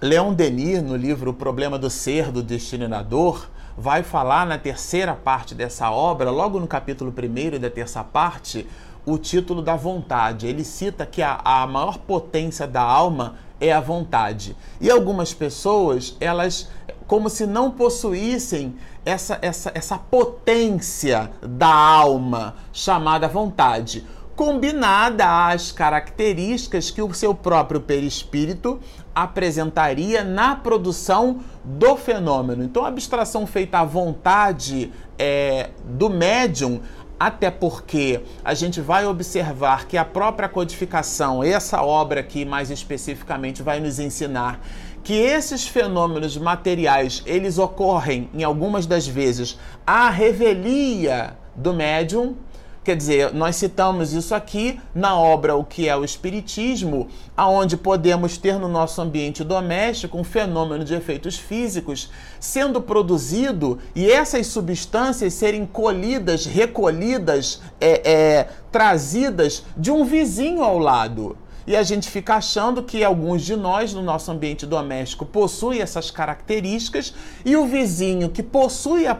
Leon 0.00 0.32
Denis, 0.32 0.82
no 0.82 0.96
livro 0.96 1.30
O 1.30 1.34
Problema 1.34 1.78
do 1.78 1.90
Ser, 1.90 2.30
do 2.30 2.42
Destinador, 2.42 3.46
vai 3.76 4.02
falar 4.02 4.46
na 4.46 4.58
terceira 4.58 5.14
parte 5.14 5.54
dessa 5.54 5.90
obra, 5.90 6.30
logo 6.30 6.58
no 6.58 6.66
capítulo 6.66 7.12
1 7.12 7.58
da 7.58 7.70
terça 7.70 8.02
parte, 8.02 8.66
o 9.04 9.18
título 9.18 9.62
da 9.62 9.76
vontade. 9.76 10.46
Ele 10.46 10.64
cita 10.64 11.06
que 11.06 11.22
a, 11.22 11.40
a 11.44 11.66
maior 11.66 11.98
potência 11.98 12.66
da 12.66 12.82
alma 12.82 13.36
é 13.60 13.72
a 13.72 13.80
vontade. 13.80 14.56
E 14.80 14.90
algumas 14.90 15.34
pessoas, 15.34 16.16
elas, 16.20 16.68
como 17.06 17.28
se 17.28 17.46
não 17.46 17.70
possuíssem 17.70 18.74
essa, 19.04 19.38
essa, 19.42 19.70
essa 19.74 19.98
potência 19.98 21.30
da 21.42 21.72
alma 21.72 22.56
chamada 22.72 23.28
vontade, 23.28 24.06
combinada 24.34 25.48
às 25.48 25.70
características 25.70 26.90
que 26.90 27.02
o 27.02 27.12
seu 27.12 27.34
próprio 27.34 27.80
perispírito 27.80 28.80
apresentaria 29.14 30.24
na 30.24 30.56
produção 30.56 31.40
do 31.62 31.94
fenômeno. 31.96 32.64
Então, 32.64 32.84
a 32.84 32.88
abstração 32.88 33.46
feita 33.46 33.80
à 33.80 33.84
vontade 33.84 34.90
é, 35.18 35.70
do 35.84 36.08
médium 36.08 36.80
até 37.20 37.50
porque 37.50 38.22
a 38.42 38.54
gente 38.54 38.80
vai 38.80 39.04
observar 39.04 39.86
que 39.86 39.98
a 39.98 40.04
própria 40.06 40.48
codificação, 40.48 41.44
essa 41.44 41.82
obra 41.82 42.20
aqui 42.20 42.46
mais 42.46 42.70
especificamente, 42.70 43.62
vai 43.62 43.78
nos 43.78 43.98
ensinar 43.98 44.58
que 45.04 45.12
esses 45.12 45.68
fenômenos 45.68 46.38
materiais 46.38 47.22
eles 47.26 47.58
ocorrem 47.58 48.30
em 48.32 48.42
algumas 48.42 48.86
das 48.86 49.06
vezes 49.06 49.58
à 49.86 50.08
revelia 50.08 51.36
do 51.54 51.74
médium 51.74 52.36
Quer 52.82 52.96
dizer, 52.96 53.34
nós 53.34 53.56
citamos 53.56 54.14
isso 54.14 54.34
aqui 54.34 54.80
na 54.94 55.14
obra 55.14 55.54
O 55.54 55.62
que 55.62 55.86
é 55.86 55.94
o 55.94 56.02
Espiritismo, 56.02 57.08
aonde 57.36 57.76
podemos 57.76 58.38
ter 58.38 58.58
no 58.58 58.68
nosso 58.68 59.02
ambiente 59.02 59.44
doméstico 59.44 60.16
um 60.16 60.24
fenômeno 60.24 60.82
de 60.82 60.94
efeitos 60.94 61.36
físicos 61.36 62.08
sendo 62.38 62.80
produzido 62.80 63.78
e 63.94 64.10
essas 64.10 64.46
substâncias 64.46 65.34
serem 65.34 65.66
colhidas, 65.66 66.46
recolhidas, 66.46 67.60
é, 67.78 68.10
é, 68.10 68.48
trazidas 68.72 69.62
de 69.76 69.90
um 69.90 70.02
vizinho 70.02 70.64
ao 70.64 70.78
lado. 70.78 71.36
E 71.66 71.76
a 71.76 71.82
gente 71.82 72.08
fica 72.08 72.36
achando 72.36 72.82
que 72.82 73.04
alguns 73.04 73.42
de 73.42 73.56
nós 73.56 73.92
no 73.92 74.02
nosso 74.02 74.32
ambiente 74.32 74.64
doméstico 74.64 75.26
possuem 75.26 75.82
essas 75.82 76.10
características 76.10 77.14
e 77.44 77.54
o 77.56 77.66
vizinho 77.66 78.30
que 78.30 78.42
possui 78.42 79.06
a, 79.06 79.14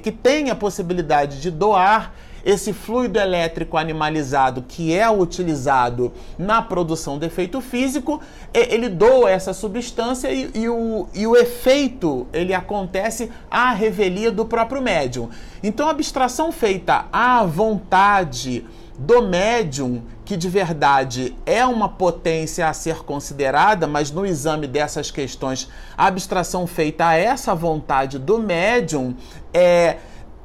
que 0.00 0.12
tem 0.12 0.48
a 0.48 0.54
possibilidade 0.54 1.40
de 1.40 1.50
doar 1.50 2.14
esse 2.44 2.72
fluido 2.72 3.18
elétrico 3.18 3.76
animalizado 3.76 4.64
que 4.66 4.94
é 4.94 5.10
utilizado 5.10 6.12
na 6.38 6.62
produção 6.62 7.18
de 7.18 7.26
efeito 7.26 7.60
físico, 7.60 8.20
ele 8.52 8.88
doa 8.88 9.30
essa 9.30 9.52
substância 9.52 10.30
e, 10.30 10.50
e, 10.54 10.68
o, 10.68 11.08
e 11.14 11.26
o 11.26 11.36
efeito 11.36 12.26
ele 12.32 12.54
acontece 12.54 13.30
à 13.50 13.72
revelia 13.72 14.30
do 14.30 14.44
próprio 14.44 14.82
médium. 14.82 15.28
Então, 15.62 15.88
a 15.88 15.90
abstração 15.90 16.50
feita 16.50 17.06
à 17.12 17.44
vontade 17.44 18.64
do 19.00 19.22
médium, 19.22 20.02
que 20.26 20.36
de 20.36 20.48
verdade 20.48 21.34
é 21.46 21.64
uma 21.64 21.88
potência 21.88 22.68
a 22.68 22.72
ser 22.74 22.98
considerada, 22.98 23.86
mas 23.86 24.10
no 24.10 24.26
exame 24.26 24.66
dessas 24.66 25.10
questões, 25.10 25.68
a 25.96 26.06
abstração 26.06 26.66
feita 26.66 27.06
a 27.06 27.14
essa 27.14 27.54
vontade 27.54 28.18
do 28.18 28.38
médium 28.38 29.16
é 29.54 29.96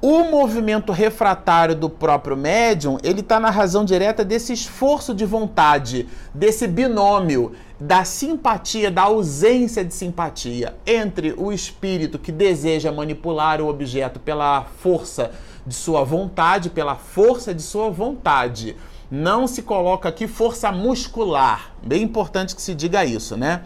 o 0.02 0.24
movimento 0.26 0.92
refratário 0.92 1.76
do 1.76 1.90
próprio 1.90 2.36
médium, 2.38 2.98
ele 3.04 3.22
está 3.22 3.40
na 3.40 3.50
razão 3.50 3.84
direta 3.84 4.24
desse 4.24 4.54
esforço 4.54 5.14
de 5.14 5.26
vontade, 5.26 6.08
desse 6.34 6.68
binômio 6.68 7.54
da 7.80 8.06
simpatia, 8.06 8.90
da 8.90 9.04
ausência 9.04 9.84
de 9.84 9.94
simpatia 9.94 10.76
entre 10.86 11.34
o 11.38 11.52
espírito 11.52 12.18
que 12.18 12.32
deseja 12.32 12.92
manipular 12.92 13.60
o 13.62 13.68
objeto 13.68 14.20
pela 14.20 14.64
força 14.78 15.32
de 15.66 15.74
sua 15.74 16.04
vontade, 16.04 16.70
pela 16.70 16.96
força 16.96 17.54
de 17.54 17.62
sua 17.62 17.90
vontade 17.90 18.76
Não 19.10 19.48
se 19.48 19.62
coloca 19.62 20.10
aqui 20.10 20.28
força 20.28 20.72
muscular. 20.72 21.72
Bem 21.84 22.02
importante 22.02 22.56
que 22.56 22.62
se 22.62 22.74
diga 22.74 23.06
isso, 23.06 23.38
né? 23.38 23.62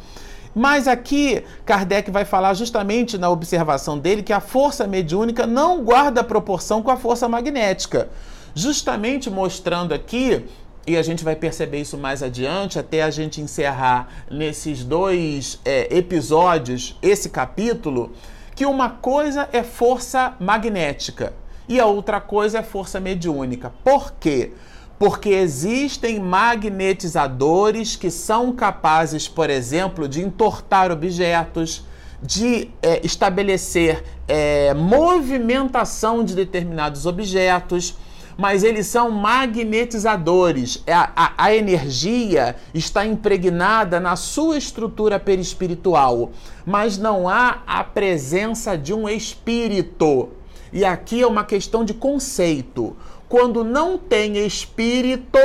Mas 0.53 0.87
aqui 0.87 1.43
Kardec 1.65 2.09
vai 2.09 2.25
falar 2.25 2.53
justamente 2.53 3.17
na 3.17 3.29
observação 3.29 3.97
dele 3.97 4.23
que 4.23 4.33
a 4.33 4.39
força 4.39 4.87
mediúnica 4.87 5.45
não 5.45 5.83
guarda 5.83 6.23
proporção 6.23 6.81
com 6.81 6.91
a 6.91 6.97
força 6.97 7.27
magnética. 7.27 8.09
Justamente 8.55 9.29
mostrando 9.29 9.93
aqui 9.93 10.45
e 10.87 10.97
a 10.97 11.03
gente 11.03 11.23
vai 11.23 11.35
perceber 11.35 11.81
isso 11.81 11.97
mais 11.97 12.23
adiante, 12.23 12.79
até 12.79 13.03
a 13.03 13.11
gente 13.11 13.39
encerrar 13.39 14.07
nesses 14.31 14.83
dois 14.83 15.59
é, 15.63 15.95
episódios 15.95 16.97
esse 17.01 17.29
capítulo, 17.29 18.11
que 18.55 18.65
uma 18.65 18.89
coisa 18.89 19.47
é 19.53 19.61
força 19.61 20.33
magnética 20.39 21.33
e 21.67 21.79
a 21.79 21.85
outra 21.85 22.19
coisa 22.19 22.57
é 22.57 22.63
força 22.63 22.99
mediúnica. 22.99 23.71
Por 23.83 24.13
quê? 24.19 24.53
Porque 24.99 25.29
existem 25.29 26.19
magnetizadores 26.19 27.95
que 27.95 28.11
são 28.11 28.51
capazes, 28.51 29.27
por 29.27 29.49
exemplo, 29.49 30.07
de 30.07 30.21
entortar 30.21 30.91
objetos, 30.91 31.85
de 32.21 32.69
é, 32.81 33.03
estabelecer 33.03 34.03
é, 34.27 34.73
movimentação 34.73 36.23
de 36.23 36.35
determinados 36.35 37.05
objetos 37.05 37.95
mas 38.39 38.63
eles 38.63 38.87
são 38.87 39.11
magnetizadores. 39.11 40.81
É 40.87 40.93
a, 40.93 41.11
a, 41.13 41.33
a 41.35 41.53
energia 41.53 42.55
está 42.73 43.05
impregnada 43.05 43.99
na 43.99 44.15
sua 44.15 44.57
estrutura 44.57 45.19
perispiritual, 45.19 46.31
mas 46.65 46.97
não 46.97 47.27
há 47.27 47.61
a 47.67 47.83
presença 47.83 48.77
de 48.77 48.93
um 48.93 49.09
espírito. 49.09 50.29
E 50.71 50.85
aqui 50.85 51.21
é 51.21 51.27
uma 51.27 51.43
questão 51.43 51.83
de 51.83 51.93
conceito. 51.93 52.95
Quando 53.29 53.63
não 53.63 53.95
tem 53.95 54.43
espírito 54.43 55.37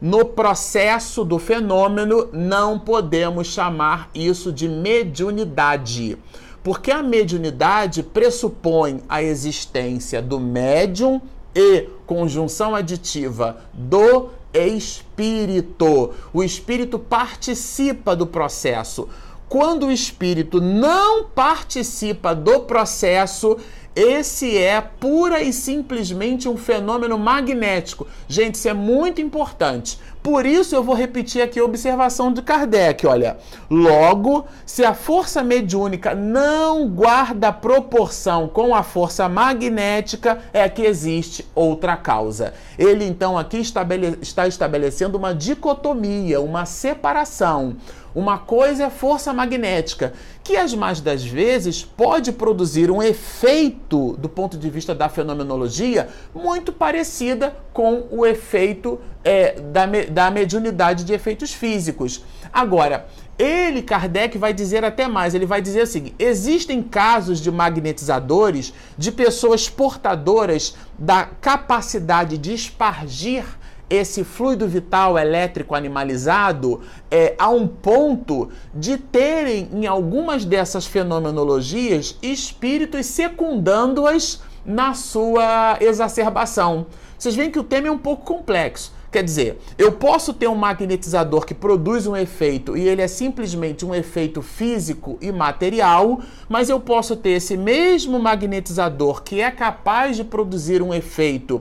no 0.00 0.24
processo 0.24 1.24
do 1.24 1.36
fenômeno, 1.36 2.28
não 2.32 2.78
podemos 2.78 3.48
chamar 3.48 4.08
isso 4.14 4.52
de 4.52 4.68
mediunidade. 4.68 6.16
Porque 6.62 6.92
a 6.92 7.02
mediunidade 7.02 8.04
pressupõe 8.04 9.02
a 9.08 9.20
existência 9.20 10.22
do 10.22 10.38
médium 10.38 11.20
e 11.52 11.88
conjunção 12.06 12.72
aditiva 12.72 13.56
do 13.74 14.28
espírito. 14.54 16.12
O 16.32 16.40
espírito 16.44 17.00
participa 17.00 18.14
do 18.14 18.28
processo. 18.28 19.08
Quando 19.48 19.86
o 19.86 19.92
espírito 19.92 20.60
não 20.60 21.24
participa 21.24 22.34
do 22.34 22.60
processo, 22.60 23.58
esse 23.94 24.56
é 24.56 24.80
pura 24.80 25.42
e 25.42 25.52
simplesmente 25.52 26.48
um 26.48 26.56
fenômeno 26.56 27.18
magnético. 27.18 28.06
Gente, 28.26 28.54
isso 28.54 28.68
é 28.68 28.72
muito 28.72 29.20
importante. 29.20 29.98
Por 30.22 30.46
isso 30.46 30.74
eu 30.74 30.84
vou 30.84 30.94
repetir 30.94 31.42
aqui 31.42 31.58
a 31.58 31.64
observação 31.64 32.32
de 32.32 32.40
Kardec, 32.42 33.04
olha. 33.06 33.36
Logo, 33.68 34.46
se 34.64 34.84
a 34.84 34.94
força 34.94 35.42
mediúnica 35.42 36.14
não 36.14 36.88
guarda 36.88 37.52
proporção 37.52 38.48
com 38.48 38.72
a 38.74 38.84
força 38.84 39.28
magnética, 39.28 40.38
é 40.52 40.68
que 40.68 40.82
existe 40.82 41.44
outra 41.54 41.96
causa. 41.96 42.54
Ele 42.78 43.04
então 43.04 43.36
aqui 43.36 43.58
estabele 43.58 44.16
está 44.22 44.46
estabelecendo 44.46 45.18
uma 45.18 45.34
dicotomia, 45.34 46.40
uma 46.40 46.64
separação. 46.64 47.76
Uma 48.14 48.38
coisa 48.38 48.84
é 48.84 48.90
força 48.90 49.32
magnética, 49.32 50.12
que 50.52 50.56
as 50.58 50.74
mais 50.74 51.00
das 51.00 51.24
vezes 51.24 51.82
pode 51.82 52.30
produzir 52.30 52.90
um 52.90 53.02
efeito, 53.02 54.18
do 54.18 54.28
ponto 54.28 54.58
de 54.58 54.68
vista 54.68 54.94
da 54.94 55.08
fenomenologia, 55.08 56.10
muito 56.34 56.70
parecida 56.70 57.56
com 57.72 58.06
o 58.10 58.26
efeito 58.26 59.00
é, 59.24 59.58
da, 59.58 59.86
da 60.10 60.30
mediunidade 60.30 61.04
de 61.04 61.14
efeitos 61.14 61.54
físicos. 61.54 62.22
Agora, 62.52 63.06
ele, 63.38 63.80
Kardec, 63.80 64.36
vai 64.36 64.52
dizer 64.52 64.84
até 64.84 65.08
mais: 65.08 65.34
ele 65.34 65.46
vai 65.46 65.62
dizer 65.62 65.80
assim: 65.80 66.12
existem 66.18 66.82
casos 66.82 67.40
de 67.40 67.50
magnetizadores 67.50 68.74
de 68.98 69.10
pessoas 69.10 69.70
portadoras 69.70 70.76
da 70.98 71.24
capacidade 71.24 72.36
de 72.36 72.52
espargir 72.52 73.46
esse 73.92 74.24
fluido 74.24 74.66
vital 74.66 75.18
elétrico 75.18 75.74
animalizado 75.74 76.80
é, 77.10 77.34
a 77.38 77.50
um 77.50 77.66
ponto 77.66 78.48
de 78.74 78.96
terem 78.96 79.68
em 79.72 79.86
algumas 79.86 80.46
dessas 80.46 80.86
fenomenologias 80.86 82.16
espíritos 82.22 83.04
secundando-as 83.06 84.40
na 84.64 84.94
sua 84.94 85.76
exacerbação. 85.80 86.86
Vocês 87.18 87.34
veem 87.36 87.50
que 87.50 87.58
o 87.58 87.64
tema 87.64 87.88
é 87.88 87.90
um 87.90 87.98
pouco 87.98 88.24
complexo. 88.24 88.92
Quer 89.12 89.22
dizer, 89.22 89.58
eu 89.76 89.92
posso 89.92 90.32
ter 90.32 90.48
um 90.48 90.54
magnetizador 90.54 91.44
que 91.44 91.52
produz 91.52 92.06
um 92.06 92.16
efeito 92.16 92.74
e 92.78 92.88
ele 92.88 93.02
é 93.02 93.06
simplesmente 93.06 93.84
um 93.84 93.94
efeito 93.94 94.40
físico 94.40 95.18
e 95.20 95.30
material, 95.30 96.22
mas 96.48 96.70
eu 96.70 96.80
posso 96.80 97.14
ter 97.14 97.32
esse 97.32 97.54
mesmo 97.54 98.18
magnetizador 98.18 99.22
que 99.22 99.38
é 99.38 99.50
capaz 99.50 100.16
de 100.16 100.24
produzir 100.24 100.80
um 100.80 100.94
efeito 100.94 101.60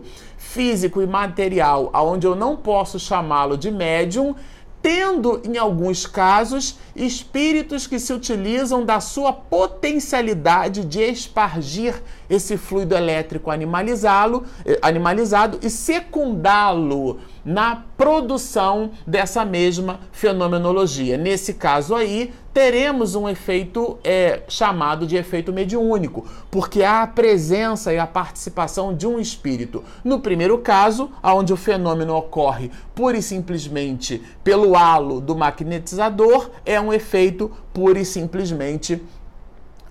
físico 0.52 1.02
e 1.02 1.08
material, 1.08 1.90
aonde 1.94 2.28
eu 2.28 2.36
não 2.36 2.58
posso 2.58 3.00
chamá-lo 3.00 3.58
de 3.58 3.72
médium, 3.72 4.36
tendo 4.82 5.42
em 5.46 5.58
alguns 5.58 6.06
casos 6.06 6.78
espíritos 6.94 7.88
que 7.88 7.98
se 7.98 8.12
utilizam 8.12 8.84
da 8.84 9.00
sua 9.00 9.32
potencialidade 9.32 10.84
de 10.84 11.02
espargir 11.02 12.02
esse 12.32 12.56
fluido 12.56 12.96
elétrico 12.96 13.52
animalizá-lo, 13.52 14.44
eh, 14.66 14.80
animalizado 14.82 15.60
e 15.62 15.70
secundá-lo 15.70 17.20
na 17.44 17.84
produção 17.98 18.92
dessa 19.06 19.44
mesma 19.44 20.00
fenomenologia. 20.12 21.18
Nesse 21.18 21.56
caso 21.56 21.94
aí, 21.94 22.34
teremos 22.54 23.16
um 23.16 23.28
efeito 23.28 23.98
é, 24.04 24.44
chamado 24.48 25.06
de 25.06 25.18
efeito 25.18 25.52
mediúnico, 25.52 26.26
porque 26.50 26.84
há 26.84 27.02
a 27.02 27.08
presença 27.08 27.94
e 27.94 28.00
a 28.00 28.08
participação 28.08 28.96
de 28.96 29.06
um 29.06 29.20
espírito. 29.20 29.84
No 30.04 30.20
primeiro 30.20 30.58
caso, 30.60 31.12
onde 31.24 31.52
o 31.52 31.58
fenômeno 31.58 32.16
ocorre 32.16 32.72
pura 32.96 33.18
e 33.18 33.22
simplesmente 33.22 34.22
pelo 34.44 34.76
halo 34.76 35.20
do 35.20 35.36
magnetizador, 35.36 36.50
é 36.66 36.80
um 36.80 36.94
efeito 36.94 37.52
pura 37.74 38.00
e 38.00 38.06
simplesmente 38.06 39.02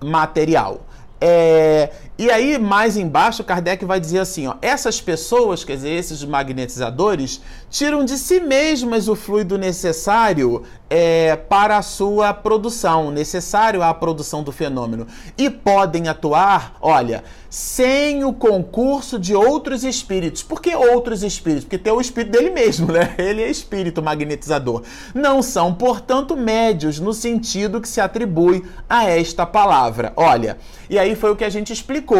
material. 0.03 0.81
É, 1.23 1.91
e 2.21 2.29
aí, 2.29 2.59
mais 2.59 2.97
embaixo, 2.97 3.43
Kardec 3.43 3.83
vai 3.83 3.99
dizer 3.99 4.19
assim: 4.19 4.45
ó, 4.45 4.53
essas 4.61 5.01
pessoas, 5.01 5.63
quer 5.63 5.75
dizer, 5.75 5.89
esses 5.89 6.23
magnetizadores, 6.23 7.41
tiram 7.67 8.05
de 8.05 8.15
si 8.15 8.39
mesmas 8.39 9.07
o 9.07 9.15
fluido 9.15 9.57
necessário 9.57 10.61
é, 10.87 11.35
para 11.35 11.77
a 11.77 11.81
sua 11.81 12.31
produção, 12.31 13.09
necessário 13.09 13.81
à 13.81 13.91
produção 13.91 14.43
do 14.43 14.51
fenômeno. 14.51 15.07
E 15.35 15.49
podem 15.49 16.09
atuar, 16.09 16.75
olha, 16.79 17.23
sem 17.49 18.23
o 18.23 18.31
concurso 18.33 19.17
de 19.17 19.33
outros 19.33 19.83
espíritos. 19.83 20.43
Por 20.43 20.61
que 20.61 20.75
outros 20.75 21.23
espíritos? 21.23 21.63
Porque 21.63 21.77
tem 21.77 21.91
o 21.91 21.99
espírito 21.99 22.33
dele 22.33 22.49
mesmo, 22.49 22.91
né? 22.91 23.15
Ele 23.17 23.41
é 23.41 23.49
espírito 23.49 24.01
magnetizador. 24.03 24.83
Não 25.15 25.41
são, 25.41 25.73
portanto, 25.73 26.37
médios 26.37 26.99
no 26.99 27.13
sentido 27.13 27.81
que 27.81 27.89
se 27.89 27.99
atribui 27.99 28.63
a 28.87 29.05
esta 29.05 29.45
palavra. 29.45 30.13
Olha, 30.15 30.57
e 30.89 30.99
aí 30.99 31.15
foi 31.15 31.31
o 31.31 31.35
que 31.35 31.45
a 31.45 31.49
gente 31.49 31.73
explicou. 31.73 32.10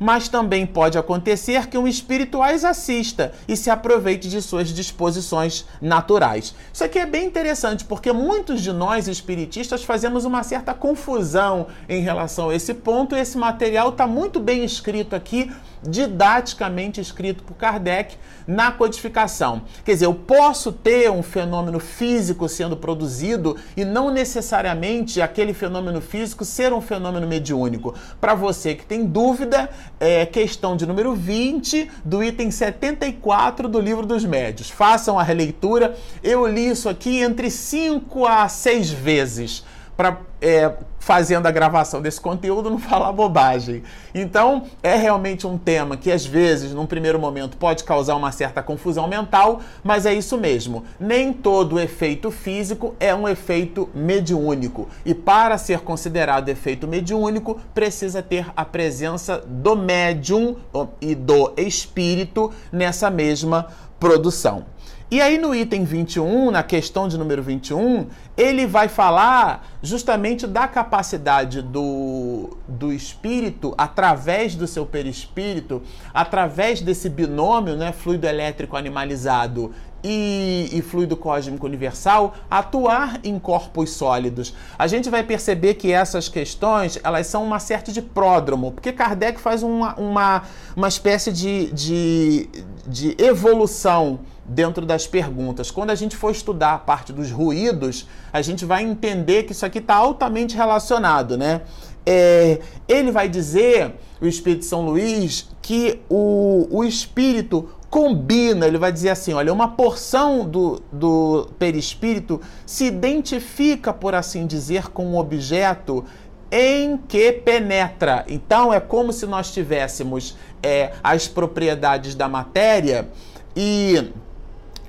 Mas 0.00 0.28
também 0.28 0.66
pode 0.66 0.96
acontecer 0.96 1.66
que 1.66 1.78
um 1.78 1.86
espírito 1.86 2.42
as 2.42 2.64
assista 2.64 3.32
e 3.46 3.56
se 3.56 3.70
aproveite 3.70 4.28
de 4.28 4.40
suas 4.40 4.68
disposições 4.68 5.64
naturais. 5.80 6.54
Isso 6.72 6.84
aqui 6.84 6.98
é 6.98 7.06
bem 7.06 7.26
interessante 7.26 7.84
porque 7.84 8.12
muitos 8.12 8.62
de 8.62 8.72
nós 8.72 9.08
espiritistas 9.08 9.84
fazemos 9.84 10.24
uma 10.24 10.42
certa 10.42 10.72
confusão 10.72 11.66
em 11.88 12.00
relação 12.00 12.50
a 12.50 12.54
esse 12.54 12.74
ponto. 12.74 13.14
Esse 13.14 13.36
material 13.36 13.90
está 13.90 14.06
muito 14.06 14.40
bem 14.40 14.64
escrito 14.64 15.14
aqui, 15.14 15.50
didaticamente 15.86 17.00
escrito 17.00 17.44
por 17.44 17.54
Kardec 17.54 18.16
na 18.46 18.72
codificação. 18.72 19.62
Quer 19.84 19.92
dizer, 19.92 20.06
eu 20.06 20.14
posso 20.14 20.72
ter 20.72 21.10
um 21.10 21.22
fenômeno 21.22 21.78
físico 21.78 22.48
sendo 22.48 22.76
produzido 22.76 23.56
e 23.76 23.84
não 23.84 24.10
necessariamente 24.10 25.20
aquele 25.20 25.54
fenômeno 25.54 26.00
físico 26.00 26.44
ser 26.44 26.72
um 26.72 26.80
fenômeno 26.80 27.26
mediúnico. 27.26 27.94
Para 28.20 28.34
você 28.34 28.74
que 28.74 28.84
tem 28.84 29.04
dúvida, 29.04 29.70
é 29.98 30.26
questão 30.26 30.76
de 30.76 30.86
número 30.86 31.14
20 31.14 31.90
do 32.04 32.22
item 32.22 32.50
74 32.50 33.68
do 33.68 33.80
livro 33.80 34.06
dos 34.06 34.24
médios. 34.24 34.70
Façam 34.70 35.18
a 35.18 35.22
releitura. 35.22 35.94
Eu 36.22 36.46
li 36.46 36.68
isso 36.68 36.88
aqui 36.88 37.20
entre 37.20 37.50
5 37.50 38.26
a 38.26 38.48
6 38.48 38.90
vezes 38.90 39.64
para 39.96 40.18
é, 40.40 40.72
fazendo 40.98 41.46
a 41.46 41.50
gravação 41.50 42.02
desse 42.02 42.20
conteúdo 42.20 42.70
não 42.70 42.78
falar 42.78 43.12
bobagem. 43.12 43.82
Então, 44.14 44.64
é 44.82 44.94
realmente 44.96 45.46
um 45.46 45.56
tema 45.56 45.96
que 45.96 46.10
às 46.10 46.24
vezes, 46.24 46.72
num 46.72 46.86
primeiro 46.86 47.18
momento, 47.18 47.56
pode 47.56 47.84
causar 47.84 48.14
uma 48.16 48.32
certa 48.32 48.62
confusão 48.62 49.06
mental, 49.06 49.60
mas 49.82 50.06
é 50.06 50.14
isso 50.14 50.36
mesmo. 50.36 50.84
Nem 50.98 51.32
todo 51.32 51.78
efeito 51.80 52.30
físico 52.30 52.94
é 52.98 53.14
um 53.14 53.28
efeito 53.28 53.88
mediúnico. 53.94 54.88
E 55.04 55.14
para 55.14 55.58
ser 55.58 55.80
considerado 55.80 56.48
efeito 56.48 56.86
mediúnico, 56.86 57.60
precisa 57.74 58.22
ter 58.22 58.46
a 58.56 58.64
presença 58.64 59.42
do 59.46 59.76
médium 59.76 60.56
e 61.00 61.14
do 61.14 61.52
espírito 61.56 62.50
nessa 62.72 63.10
mesma 63.10 63.68
produção. 63.98 64.64
E 65.10 65.20
aí 65.20 65.36
no 65.36 65.54
item 65.54 65.84
21, 65.84 66.50
na 66.50 66.62
questão 66.62 67.06
de 67.06 67.18
número 67.18 67.42
21, 67.42 68.06
ele 68.36 68.66
vai 68.66 68.88
falar 68.88 69.68
justamente 69.82 70.46
da 70.46 70.66
capacidade 70.66 71.60
do, 71.60 72.56
do 72.66 72.90
espírito, 72.90 73.74
através 73.76 74.54
do 74.54 74.66
seu 74.66 74.86
perispírito, 74.86 75.82
através 76.12 76.80
desse 76.80 77.10
binômio, 77.10 77.76
né, 77.76 77.92
fluido 77.92 78.26
elétrico 78.26 78.76
animalizado 78.76 79.72
e, 80.04 80.68
e, 80.70 80.82
fluido 80.82 81.16
cósmico 81.16 81.64
universal 81.64 82.34
atuar 82.50 83.18
em 83.24 83.38
corpos 83.38 83.90
sólidos. 83.90 84.54
A 84.78 84.86
gente 84.86 85.08
vai 85.08 85.22
perceber 85.22 85.74
que 85.74 85.90
essas 85.90 86.28
questões 86.28 87.00
elas 87.02 87.26
são 87.26 87.42
uma 87.42 87.58
certa 87.58 87.90
de 87.90 88.02
pródromo, 88.02 88.72
porque 88.72 88.92
Kardec 88.92 89.40
faz 89.40 89.62
uma, 89.62 89.94
uma, 89.94 90.42
uma 90.76 90.88
espécie 90.88 91.32
de, 91.32 91.72
de, 91.72 92.48
de 92.86 93.16
evolução 93.18 94.20
dentro 94.44 94.84
das 94.84 95.06
perguntas. 95.06 95.70
Quando 95.70 95.90
a 95.90 95.94
gente 95.94 96.16
for 96.16 96.30
estudar 96.30 96.74
a 96.74 96.78
parte 96.78 97.12
dos 97.12 97.30
ruídos, 97.30 98.06
a 98.30 98.42
gente 98.42 98.66
vai 98.66 98.82
entender 98.82 99.44
que 99.44 99.52
isso 99.52 99.64
aqui 99.64 99.78
está 99.78 99.94
altamente 99.94 100.54
relacionado, 100.54 101.38
né? 101.38 101.62
É, 102.06 102.60
ele 102.86 103.10
vai 103.10 103.26
dizer, 103.30 103.94
o 104.20 104.26
Espírito 104.26 104.66
São 104.66 104.84
Luís, 104.84 105.48
que 105.62 106.00
o, 106.10 106.68
o 106.70 106.84
espírito 106.84 107.70
combina, 107.94 108.66
ele 108.66 108.76
vai 108.76 108.90
dizer 108.90 109.10
assim: 109.10 109.34
olha, 109.34 109.52
uma 109.52 109.68
porção 109.68 110.44
do, 110.44 110.82
do 110.90 111.48
perispírito 111.60 112.40
se 112.66 112.86
identifica, 112.86 113.92
por 113.92 114.16
assim 114.16 114.48
dizer, 114.48 114.88
com 114.88 115.06
um 115.06 115.16
objeto 115.16 116.04
em 116.50 116.96
que 116.96 117.30
penetra. 117.30 118.24
Então 118.26 118.74
é 118.74 118.80
como 118.80 119.12
se 119.12 119.26
nós 119.26 119.52
tivéssemos 119.52 120.36
é, 120.60 120.90
as 121.04 121.28
propriedades 121.28 122.16
da 122.16 122.28
matéria 122.28 123.08
e 123.54 124.10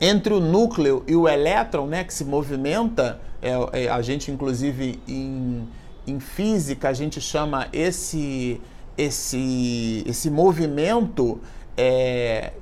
entre 0.01 0.33
o 0.33 0.39
núcleo 0.39 1.03
e 1.05 1.15
o 1.15 1.29
elétron, 1.29 1.85
né, 1.85 2.03
que 2.03 2.13
se 2.13 2.25
movimenta, 2.25 3.21
é, 3.39 3.83
é, 3.83 3.87
a 3.87 4.01
gente 4.01 4.31
inclusive 4.31 4.99
em, 5.07 5.67
em 6.07 6.19
física 6.19 6.89
a 6.89 6.93
gente 6.93 7.21
chama 7.21 7.67
esse 7.71 8.59
esse 8.97 10.03
esse 10.07 10.31
movimento 10.31 11.39
é, 11.77 12.53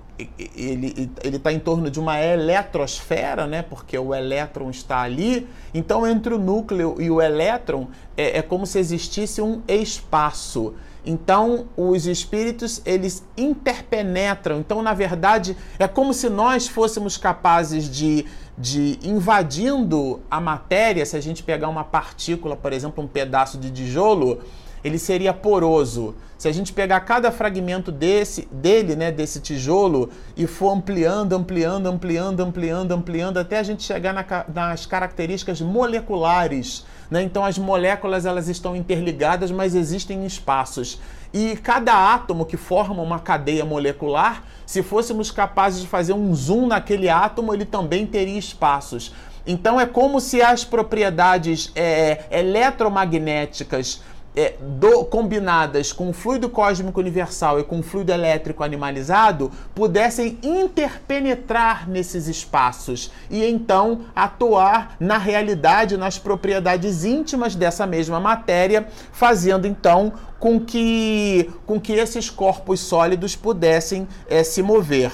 ele 0.56 1.12
está 1.24 1.52
em 1.52 1.60
torno 1.60 1.90
de 1.90 2.00
uma 2.00 2.20
eletrosfera, 2.20 3.48
né? 3.48 3.62
porque 3.62 3.98
o 3.98 4.14
elétron 4.14 4.70
está 4.70 5.02
ali. 5.02 5.48
Então, 5.74 6.06
entre 6.06 6.34
o 6.34 6.40
núcleo 6.40 6.96
e 7.00 7.10
o 7.10 7.22
elétron, 7.22 7.88
é, 8.16 8.40
é 8.40 8.42
como 8.42 8.66
se 8.66 8.80
existisse 8.80 9.42
um 9.42 9.62
espaço. 9.68 10.74
Então, 11.06 11.68
os 11.76 12.06
espíritos, 12.06 12.82
eles 12.86 13.26
interpenetram. 13.38 14.60
Então, 14.60 14.82
na 14.82 14.94
verdade, 14.94 15.58
é 15.78 15.88
como 15.88 16.14
se 16.14 16.30
nós 16.30 16.68
fôssemos 16.68 17.18
capazes 17.18 17.90
de, 17.90 18.26
de 18.58 19.00
invadindo 19.04 20.22
a 20.32 20.40
matéria, 20.40 21.06
se 21.06 21.18
a 21.18 21.22
gente 21.22 21.44
pegar 21.44 21.68
uma 21.68 21.84
partícula, 21.84 22.56
por 22.56 22.72
exemplo, 22.72 23.04
um 23.04 23.08
pedaço 23.08 23.58
de 23.58 23.70
tijolo, 23.70 24.42
ele 24.84 25.00
seria 25.00 25.34
poroso. 25.34 26.16
Se 26.38 26.48
a 26.50 26.52
gente 26.52 26.74
pegar 26.74 27.00
cada 27.00 27.32
fragmento 27.32 27.90
desse, 27.90 28.48
dele, 28.52 28.98
né, 28.98 29.12
desse 29.12 29.40
tijolo, 29.40 30.10
e 30.36 30.46
for 30.46 30.72
ampliando, 30.72 31.34
ampliando, 31.34 31.88
ampliando, 31.88 32.42
ampliando, 32.42 32.92
ampliando, 32.92 33.38
até 33.38 33.60
a 33.60 33.64
gente 33.64 33.82
chegar 33.82 34.14
na, 34.14 34.26
nas 34.54 34.86
características 34.86 35.62
moleculares. 35.62 36.86
Né? 37.10 37.24
Então 37.24 37.46
as 37.46 37.58
moléculas 37.58 38.26
elas 38.26 38.50
estão 38.50 38.76
interligadas, 38.76 39.52
mas 39.52 39.74
existem 39.74 40.26
espaços. 40.26 41.00
E 41.34 41.56
cada 41.56 42.14
átomo 42.14 42.46
que 42.46 42.58
forma 42.58 43.02
uma 43.02 43.20
cadeia 43.20 43.64
molecular, 43.64 44.44
se 44.66 44.84
fôssemos 44.84 45.32
capazes 45.32 45.82
de 45.82 45.88
fazer 45.88 46.12
um 46.12 46.36
zoom 46.36 46.68
naquele 46.68 47.08
átomo, 47.08 47.54
ele 47.54 47.66
também 47.66 48.06
teria 48.06 48.38
espaços. 48.38 49.14
Então 49.46 49.80
é 49.80 49.86
como 49.86 50.20
se 50.20 50.42
as 50.42 50.64
propriedades 50.64 51.72
é, 51.76 52.26
eletromagnéticas 52.32 54.02
é, 54.36 54.56
do, 54.60 55.06
combinadas 55.06 55.92
com 55.92 56.10
o 56.10 56.14
fluido 56.14 56.50
cósmico 56.50 57.00
universal 57.00 57.60
e 57.60 57.64
com 57.64 57.80
o 57.80 57.84
fluido 57.84 58.12
elétrico 58.12 58.64
animalizado 58.64 59.52
pudessem 59.76 60.40
interpenetrar 60.42 61.90
nesses 61.90 62.28
espaços 62.28 63.12
e 63.30 63.44
então 63.46 64.02
atuar 64.16 64.96
na 65.00 65.18
realidade, 65.18 65.98
nas 65.98 66.18
propriedades 66.18 67.04
íntimas 67.04 67.56
dessa 67.56 67.86
mesma 67.86 68.20
matéria, 68.20 68.88
fazendo 69.12 69.68
então 69.68 70.14
com 70.40 70.60
que, 70.60 71.50
com 71.66 71.80
que 71.80 71.94
esses 71.94 72.30
corpos 72.30 72.80
sólidos 72.80 73.36
pudessem 73.36 74.08
é, 74.28 74.44
se 74.44 74.62
mover. 74.62 75.12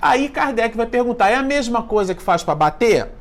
Aí 0.00 0.28
Kardec 0.28 0.76
vai 0.76 0.86
perguntar: 0.86 1.30
é 1.30 1.34
a 1.34 1.42
mesma 1.42 1.82
coisa 1.82 2.14
que 2.14 2.22
faz 2.22 2.42
para 2.42 2.54
bater? 2.54 3.17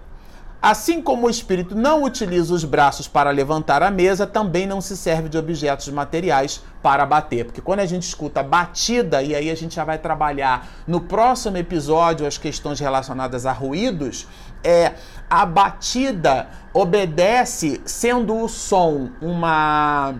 Assim 0.59 1.01
como 1.01 1.27
o 1.27 1.29
espírito 1.29 1.75
não 1.75 2.03
utiliza 2.03 2.51
os 2.51 2.63
braços 2.63 3.07
para 3.07 3.29
levantar 3.29 3.83
a 3.83 3.91
mesa, 3.91 4.25
também 4.25 4.65
não 4.65 4.81
se 4.81 4.97
serve 4.97 5.29
de 5.29 5.37
objetos 5.37 5.87
materiais 5.89 6.63
para 6.81 7.05
bater. 7.05 7.45
Porque 7.45 7.61
quando 7.61 7.81
a 7.81 7.85
gente 7.85 8.03
escuta 8.03 8.41
batida, 8.41 9.21
e 9.21 9.35
aí 9.35 9.51
a 9.51 9.55
gente 9.55 9.75
já 9.75 9.83
vai 9.83 9.99
trabalhar 9.99 10.67
no 10.87 11.01
próximo 11.01 11.57
episódio 11.57 12.25
as 12.25 12.39
questões 12.39 12.79
relacionadas 12.79 13.45
a 13.45 13.51
ruídos, 13.51 14.27
é 14.63 14.93
a 15.29 15.45
batida 15.45 16.47
obedece 16.73 17.79
sendo 17.85 18.35
o 18.35 18.49
som 18.49 19.09
uma 19.21 20.15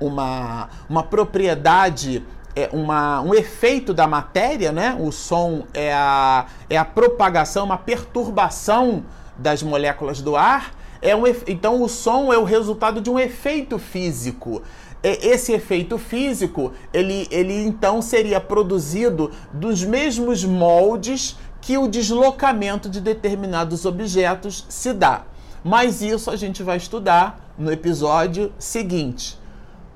uma, 0.00 0.68
uma 0.88 1.02
propriedade 1.04 2.24
é 2.56 2.68
uma, 2.72 3.20
um 3.20 3.34
efeito 3.34 3.92
da 3.92 4.06
matéria, 4.06 4.70
né? 4.70 4.96
O 4.98 5.10
som 5.10 5.64
é 5.74 5.92
a, 5.92 6.46
é 6.70 6.76
a 6.76 6.84
propagação, 6.84 7.64
uma 7.64 7.78
perturbação 7.78 9.04
das 9.36 9.62
moléculas 9.62 10.20
do 10.20 10.36
ar. 10.36 10.74
É 11.00 11.14
um, 11.14 11.24
então, 11.46 11.82
o 11.82 11.88
som 11.88 12.32
é 12.32 12.38
o 12.38 12.44
resultado 12.44 13.00
de 13.00 13.10
um 13.10 13.18
efeito 13.18 13.78
físico. 13.78 14.62
Esse 15.02 15.52
efeito 15.52 15.98
físico, 15.98 16.72
ele, 16.90 17.28
ele 17.30 17.62
então 17.66 18.00
seria 18.00 18.40
produzido 18.40 19.30
dos 19.52 19.84
mesmos 19.84 20.42
moldes 20.44 21.36
que 21.60 21.76
o 21.76 21.86
deslocamento 21.86 22.88
de 22.88 23.02
determinados 23.02 23.84
objetos 23.84 24.64
se 24.68 24.94
dá. 24.94 25.24
Mas 25.62 26.00
isso 26.00 26.30
a 26.30 26.36
gente 26.36 26.62
vai 26.62 26.78
estudar 26.78 27.52
no 27.58 27.70
episódio 27.70 28.52
seguinte. 28.58 29.38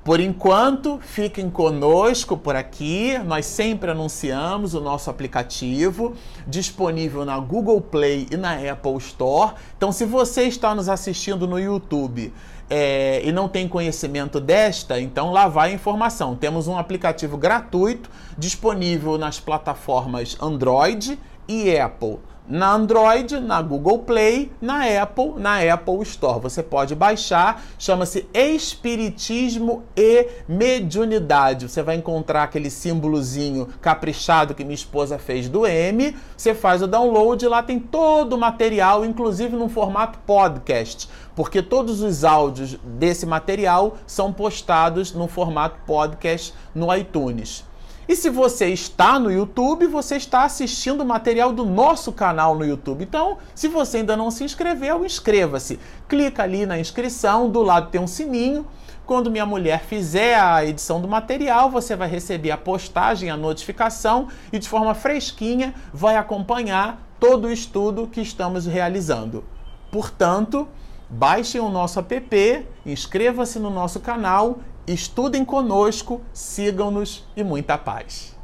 Por 0.08 0.20
enquanto, 0.20 0.98
fiquem 1.02 1.50
conosco 1.50 2.34
por 2.34 2.56
aqui. 2.56 3.18
Nós 3.26 3.44
sempre 3.44 3.90
anunciamos 3.90 4.72
o 4.72 4.80
nosso 4.80 5.10
aplicativo 5.10 6.14
disponível 6.46 7.26
na 7.26 7.38
Google 7.38 7.78
Play 7.78 8.26
e 8.30 8.36
na 8.38 8.54
Apple 8.54 8.96
Store. 8.96 9.52
Então, 9.76 9.92
se 9.92 10.06
você 10.06 10.44
está 10.44 10.74
nos 10.74 10.88
assistindo 10.88 11.46
no 11.46 11.60
YouTube 11.60 12.32
é, 12.70 13.20
e 13.22 13.30
não 13.30 13.50
tem 13.50 13.68
conhecimento 13.68 14.40
desta, 14.40 14.98
então 14.98 15.30
lá 15.30 15.46
vai 15.46 15.72
a 15.72 15.74
informação. 15.74 16.34
Temos 16.34 16.68
um 16.68 16.78
aplicativo 16.78 17.36
gratuito 17.36 18.08
disponível 18.38 19.18
nas 19.18 19.38
plataformas 19.38 20.38
Android 20.40 21.18
e 21.46 21.76
Apple 21.76 22.16
na 22.48 22.72
Android, 22.72 23.38
na 23.40 23.60
Google 23.60 23.98
Play, 23.98 24.50
na 24.60 24.84
Apple, 25.02 25.34
na 25.36 25.58
Apple 25.72 26.02
Store. 26.02 26.40
Você 26.40 26.62
pode 26.62 26.94
baixar, 26.94 27.62
chama-se 27.78 28.26
Espiritismo 28.32 29.84
e 29.94 30.26
Mediunidade. 30.48 31.68
Você 31.68 31.82
vai 31.82 31.96
encontrar 31.96 32.44
aquele 32.44 32.70
símbolozinho 32.70 33.68
caprichado 33.80 34.54
que 34.54 34.64
minha 34.64 34.74
esposa 34.74 35.18
fez 35.18 35.48
do 35.48 35.66
M. 35.66 36.16
Você 36.36 36.54
faz 36.54 36.80
o 36.80 36.86
download, 36.86 37.46
lá 37.46 37.62
tem 37.62 37.78
todo 37.78 38.32
o 38.32 38.38
material, 38.38 39.04
inclusive 39.04 39.54
no 39.54 39.68
formato 39.68 40.18
podcast, 40.20 41.08
porque 41.36 41.62
todos 41.62 42.00
os 42.00 42.24
áudios 42.24 42.78
desse 42.82 43.26
material 43.26 43.98
são 44.06 44.32
postados 44.32 45.12
no 45.12 45.28
formato 45.28 45.78
podcast 45.86 46.54
no 46.74 46.94
iTunes. 46.94 47.67
E 48.08 48.16
se 48.16 48.30
você 48.30 48.70
está 48.70 49.18
no 49.18 49.30
YouTube, 49.30 49.86
você 49.86 50.16
está 50.16 50.44
assistindo 50.44 51.02
o 51.02 51.06
material 51.06 51.52
do 51.52 51.66
nosso 51.66 52.10
canal 52.10 52.54
no 52.54 52.64
YouTube. 52.64 53.04
Então, 53.04 53.36
se 53.54 53.68
você 53.68 53.98
ainda 53.98 54.16
não 54.16 54.30
se 54.30 54.42
inscreveu, 54.42 55.04
inscreva-se. 55.04 55.78
Clica 56.08 56.42
ali 56.42 56.64
na 56.64 56.80
inscrição, 56.80 57.50
do 57.50 57.62
lado 57.62 57.90
tem 57.90 58.00
um 58.00 58.06
sininho. 58.06 58.66
Quando 59.04 59.30
minha 59.30 59.44
mulher 59.44 59.80
fizer 59.84 60.40
a 60.40 60.64
edição 60.64 61.02
do 61.02 61.08
material, 61.08 61.70
você 61.70 61.94
vai 61.94 62.08
receber 62.08 62.50
a 62.50 62.56
postagem, 62.56 63.28
a 63.28 63.36
notificação 63.36 64.28
e 64.50 64.58
de 64.58 64.66
forma 64.66 64.94
fresquinha 64.94 65.74
vai 65.92 66.16
acompanhar 66.16 67.06
todo 67.20 67.46
o 67.46 67.52
estudo 67.52 68.06
que 68.06 68.22
estamos 68.22 68.64
realizando. 68.64 69.44
Portanto, 69.92 70.66
baixem 71.10 71.60
o 71.60 71.68
nosso 71.68 71.98
app, 71.98 72.66
inscreva-se 72.86 73.58
no 73.58 73.68
nosso 73.68 74.00
canal 74.00 74.60
Estudem 74.88 75.44
conosco, 75.44 76.22
sigam-nos 76.32 77.22
e 77.36 77.44
muita 77.44 77.76
paz. 77.76 78.37